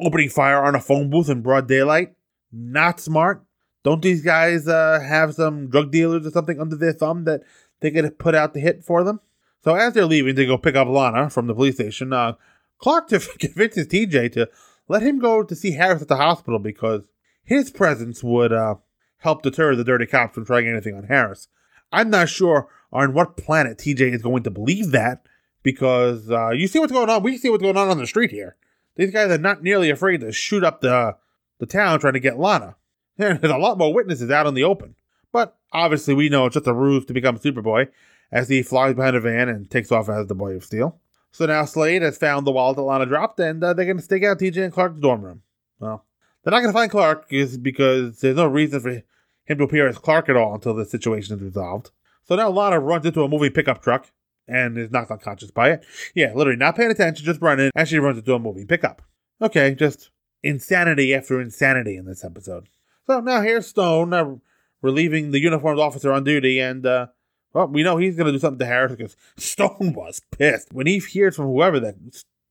[0.00, 2.14] opening fire on a phone booth in broad daylight.
[2.50, 3.44] Not smart.
[3.84, 7.42] Don't these guys uh, have some drug dealers or something under their thumb that
[7.80, 9.20] they could put out the hit for them?
[9.64, 12.34] So as they're leaving to go pick up Lana from the police station, uh,
[12.78, 14.48] Clark to convinces TJ to
[14.88, 17.06] let him go to see Harris at the hospital because
[17.44, 18.76] his presence would uh,
[19.18, 21.48] help deter the dirty cops from trying anything on Harris.
[21.92, 25.26] I'm not sure on what planet TJ is going to believe that
[25.62, 27.22] because uh, you see what's going on.
[27.22, 28.56] We see what's going on on the street here.
[28.96, 31.16] These guys are not nearly afraid to shoot up the
[31.58, 32.76] the town trying to get Lana.
[33.16, 34.94] There's a lot more witnesses out in the open.
[35.32, 37.88] But obviously, we know it's just a ruse to become Superboy
[38.30, 40.98] as he flies behind a van and takes off as the Boy of Steel.
[41.30, 44.02] So now Slade has found the wallet that Lana dropped, and uh, they're going to
[44.02, 45.42] stake out TJ and Clark's dorm room.
[45.78, 46.04] Well,
[46.42, 49.86] they're not going to find Clark is because there's no reason for him to appear
[49.86, 51.90] as Clark at all until the situation is resolved.
[52.24, 54.10] So now Lana runs into a movie pickup truck
[54.46, 55.84] and is knocked unconscious by it.
[56.14, 59.02] Yeah, literally not paying attention, just running, and she runs into a movie pickup.
[59.40, 60.10] Okay, just
[60.42, 62.68] insanity after insanity in this episode.
[63.06, 64.36] So now here's Stone uh,
[64.82, 67.06] relieving the uniformed officer on duty, and uh,
[67.52, 70.86] well, we know he's going to do something to Harris because Stone was pissed when
[70.86, 71.96] he hears from whoever that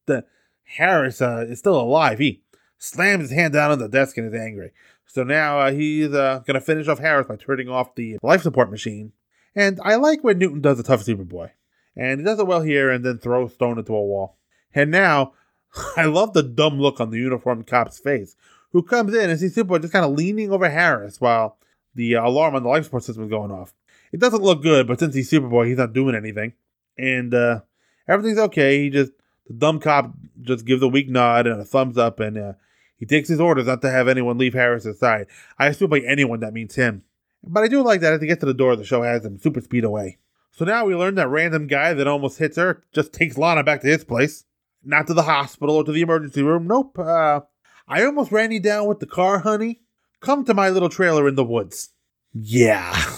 [0.05, 0.25] the
[0.63, 2.19] Harris uh, is still alive.
[2.19, 2.41] He
[2.77, 4.71] slams his hand down on the desk and is angry.
[5.05, 8.41] So now uh, he's uh, going to finish off Harris by turning off the life
[8.41, 9.13] support machine.
[9.55, 11.51] And I like when Newton does a tough Superboy.
[11.95, 14.37] And he does it well here and then throws Stone into a wall.
[14.75, 15.33] And now,
[15.97, 18.35] I love the dumb look on the uniformed cop's face,
[18.71, 21.57] who comes in and sees Superboy just kind of leaning over Harris while
[21.95, 23.73] the uh, alarm on the life support system is going off.
[24.11, 26.53] It doesn't look good, but since he's Superboy, he's not doing anything.
[26.97, 27.61] And uh,
[28.07, 28.83] everything's okay.
[28.83, 29.11] He just,
[29.47, 32.53] the dumb cop just gives a weak nod and a thumbs up, and uh,
[32.97, 35.27] he takes his orders not to have anyone leave Harris's side.
[35.59, 37.03] I assume by anyone that means him.
[37.43, 39.37] But I do like that as he gets to the door, the show has him
[39.37, 40.17] super speed away.
[40.51, 43.81] So now we learn that random guy that almost hits her just takes Lana back
[43.81, 44.43] to his place.
[44.83, 46.65] Not to the hospital or to the emergency room.
[46.67, 46.97] Nope.
[46.97, 47.41] Uh,
[47.87, 49.81] I almost ran you down with the car, honey.
[50.19, 51.89] Come to my little trailer in the woods.
[52.33, 53.13] Yeah.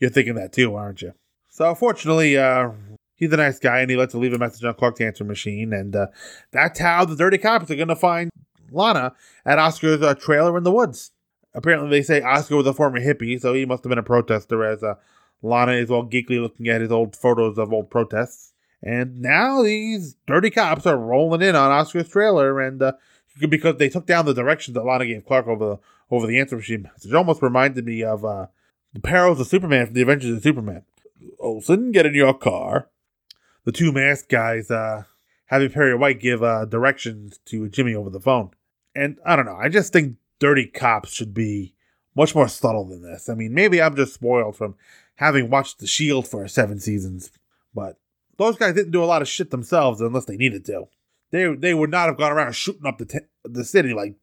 [0.00, 1.12] You're thinking that too, aren't you?
[1.48, 2.70] So fortunately, uh,
[3.14, 5.72] he's a nice guy and he lets her leave a message on Clark's answer machine.
[5.72, 6.08] And uh,
[6.50, 8.30] that's how the dirty cops are going to find
[8.70, 11.12] Lana at Oscar's uh, trailer in the woods.
[11.54, 14.62] Apparently, they say Oscar was a former hippie, so he must have been a protester
[14.62, 14.96] as uh,
[15.42, 18.52] Lana is all geekly looking at his old photos of old protests.
[18.82, 22.92] And now these dirty cops are rolling in on Oscar's trailer, and uh,
[23.48, 25.78] because they took down the directions that Lana gave Clark over the
[26.08, 28.46] over the answer machine message, it almost reminded me of uh,
[28.96, 30.82] the perils of Superman from the Adventures of Superman.
[31.38, 32.88] Olsen, get in your car.
[33.64, 35.02] The two masked guys uh,
[35.46, 38.52] having Perry White give uh, directions to Jimmy over the phone.
[38.94, 41.74] And I don't know, I just think dirty cops should be
[42.14, 43.28] much more subtle than this.
[43.28, 44.76] I mean, maybe I'm just spoiled from
[45.16, 47.30] having watched The Shield for seven seasons,
[47.74, 47.98] but
[48.38, 50.88] those guys didn't do a lot of shit themselves unless they needed to.
[51.32, 54.14] They they would not have gone around shooting up the t- the city like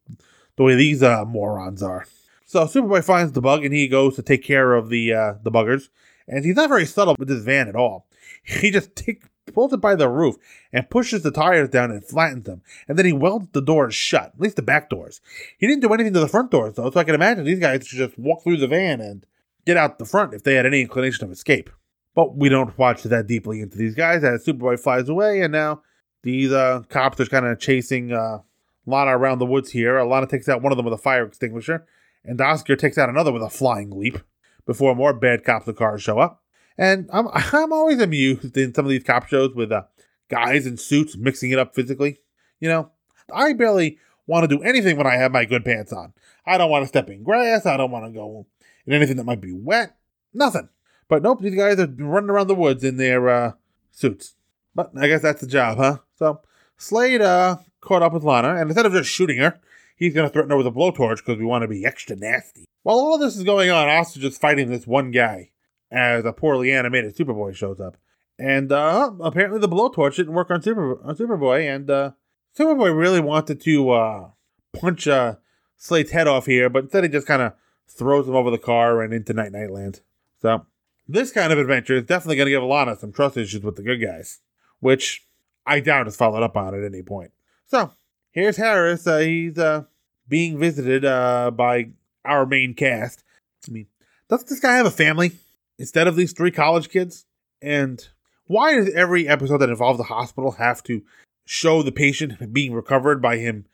[0.55, 2.07] the way these uh, morons are.
[2.53, 5.51] So Superboy finds the bug and he goes to take care of the uh, the
[5.51, 5.89] buggers.
[6.27, 8.05] And he's not very subtle with his van at all.
[8.43, 10.35] He just take, pulls it by the roof
[10.71, 12.61] and pushes the tires down and flattens them.
[12.87, 15.19] And then he welds the doors shut, at least the back doors.
[15.57, 17.87] He didn't do anything to the front doors though, so I can imagine these guys
[17.87, 19.25] should just walk through the van and
[19.65, 21.71] get out the front if they had any inclination of escape.
[22.13, 25.81] But we don't watch that deeply into these guys as Superboy flies away, and now
[26.21, 28.41] these uh, cops are kind of chasing uh,
[28.85, 29.99] Lana around the woods here.
[30.03, 31.87] Lana takes out one of them with a fire extinguisher,
[32.26, 34.19] and Oscar takes out another with a flying leap
[34.65, 36.41] before more bad cops and cars show up.
[36.78, 39.84] And I'm I'm always amused in some of these cop shows with uh,
[40.30, 42.19] guys in suits mixing it up physically.
[42.59, 42.91] You know,
[43.34, 46.13] I barely want to do anything when I have my good pants on.
[46.45, 47.65] I don't want to step in grass.
[47.65, 48.45] I don't want to go
[48.86, 49.95] in anything that might be wet.
[50.34, 50.69] Nothing.
[51.07, 53.51] But nope, these guys are running around the woods in their uh,
[53.91, 54.36] suits.
[54.74, 55.97] But I guess that's the job, huh?
[56.17, 56.41] So
[56.78, 59.59] Slade uh, caught up with Lana, and instead of just shooting her,
[59.95, 62.65] he's going to threaten her with a blowtorch because we want to be extra nasty.
[62.83, 65.51] While all this is going on, Oscar's just fighting this one guy
[65.91, 67.97] as a poorly animated Superboy shows up.
[68.39, 72.11] And uh, apparently the blowtorch didn't work on Super on Superboy, and uh,
[72.57, 74.29] Superboy really wanted to uh,
[74.73, 75.35] punch uh,
[75.77, 77.53] Slade's head off here, but instead he just kind of
[77.87, 80.01] throws him over the car and into Night Night Land.
[80.41, 80.65] So
[81.07, 83.83] this kind of adventure is definitely going to give Alana some trust issues with the
[83.83, 84.39] good guys,
[84.79, 85.25] which
[85.65, 87.31] I doubt is followed up on at any point.
[87.65, 87.91] So
[88.34, 89.07] here's Harris.
[89.07, 89.84] Uh, he's uh,
[90.27, 91.89] being visited uh, by
[92.25, 93.23] our main cast.
[93.67, 93.88] I mean,
[94.29, 95.31] does this guy have a family
[95.79, 97.25] instead of these three college kids?
[97.61, 98.05] And
[98.45, 101.01] why does every episode that involves the hospital have to
[101.45, 103.65] show the patient being recovered by him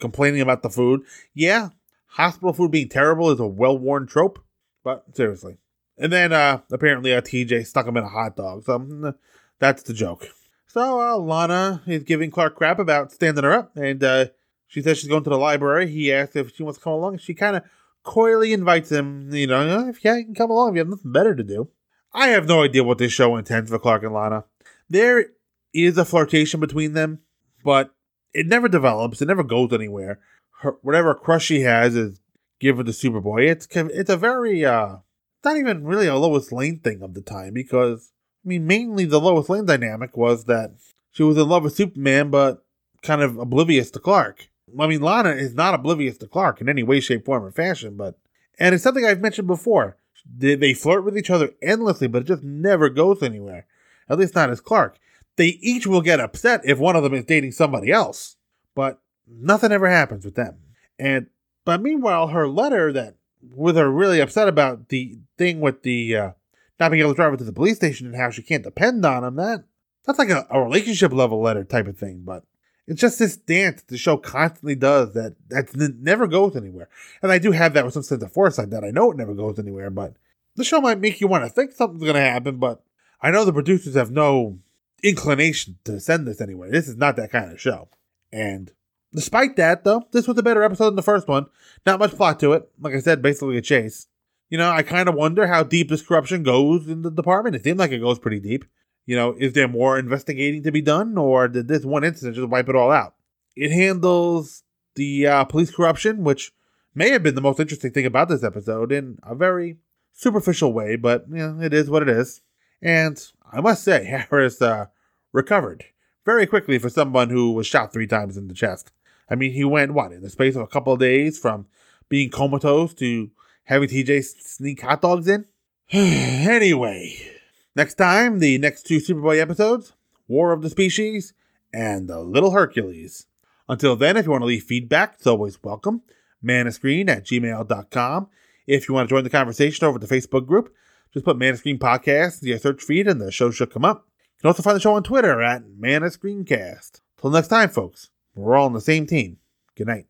[0.00, 1.02] complaining about the food?
[1.34, 1.70] Yeah,
[2.06, 4.42] hospital food being terrible is a well worn trope,
[4.82, 5.58] but seriously.
[5.98, 9.14] And then uh, apparently uh, TJ stuck him in a hot dog, so mm,
[9.58, 10.28] that's the joke.
[10.76, 14.26] So uh, Lana is giving Clark crap about standing her up, and uh,
[14.66, 15.90] she says she's going to the library.
[15.90, 17.14] He asks if she wants to come along.
[17.14, 17.62] And she kind of
[18.02, 21.34] coyly invites him, you know, if you can come along if you have nothing better
[21.34, 21.70] to do.
[22.12, 24.44] I have no idea what this show intends for Clark and Lana.
[24.86, 25.28] There
[25.72, 27.20] is a flirtation between them,
[27.64, 27.94] but
[28.34, 29.22] it never develops.
[29.22, 30.20] It never goes anywhere.
[30.60, 32.20] Her, whatever crush she has is
[32.60, 33.48] given to Superboy.
[33.48, 34.96] It's it's a very uh,
[35.42, 38.12] not even really a Lois Lane thing of the time because
[38.46, 40.72] mean mainly the Lois Lane dynamic was that
[41.10, 42.64] she was in love with Superman, but
[43.02, 44.48] kind of oblivious to Clark.
[44.78, 47.96] I mean, Lana is not oblivious to Clark in any way, shape, form, or fashion,
[47.96, 48.18] but
[48.58, 49.96] and it's something I've mentioned before.
[50.28, 53.66] They, they flirt with each other endlessly, but it just never goes anywhere.
[54.08, 54.98] At least not as Clark.
[55.36, 58.36] They each will get upset if one of them is dating somebody else,
[58.74, 60.56] but nothing ever happens with them.
[60.98, 61.26] And
[61.64, 66.30] but meanwhile, her letter that with her really upset about the thing with the uh,
[66.78, 69.04] not being able to drive her to the police station and how she can't depend
[69.04, 69.36] on him.
[69.36, 69.64] That
[70.04, 72.44] that's like a, a relationship level letter type of thing, but
[72.86, 76.88] it's just this dance the show constantly does that that never goes anywhere.
[77.22, 79.34] And I do have that with some sense of foresight that I know it never
[79.34, 80.14] goes anywhere, but
[80.54, 82.82] the show might make you want to think something's going to happen, but
[83.20, 84.58] I know the producers have no
[85.02, 86.70] inclination to send this anywhere.
[86.70, 87.88] This is not that kind of show.
[88.32, 88.72] And
[89.14, 91.46] despite that, though, this was a better episode than the first one.
[91.84, 92.68] Not much plot to it.
[92.80, 94.06] Like I said, basically a chase.
[94.48, 97.56] You know, I kind of wonder how deep this corruption goes in the department.
[97.56, 98.64] It seemed like it goes pretty deep.
[99.04, 102.48] You know, is there more investigating to be done, or did this one incident just
[102.48, 103.14] wipe it all out?
[103.54, 106.52] It handles the uh, police corruption, which
[106.94, 109.78] may have been the most interesting thing about this episode in a very
[110.12, 112.40] superficial way, but you know, it is what it is.
[112.82, 113.22] And
[113.52, 114.86] I must say, Harris uh,
[115.32, 115.84] recovered
[116.24, 118.90] very quickly for someone who was shot three times in the chest.
[119.30, 121.66] I mean, he went, what, in the space of a couple of days from
[122.08, 123.30] being comatose to
[123.66, 125.44] having TJ sneak hot dogs in?
[125.92, 127.36] anyway,
[127.76, 129.92] Next time, the next two Superboy episodes
[130.28, 131.34] War of the Species
[131.74, 133.26] and The Little Hercules.
[133.68, 136.00] Until then, if you want to leave feedback, it's always welcome.
[136.42, 138.28] manofscreen at gmail.com.
[138.66, 140.74] If you want to join the conversation over the Facebook group,
[141.12, 143.84] just put Man of Screen Podcast in your search feed and the show should come
[143.84, 144.06] up.
[144.36, 147.02] You can also find the show on Twitter at manofscreencast.
[147.20, 149.36] Till next time, folks, we're all on the same team.
[149.76, 150.06] Good night.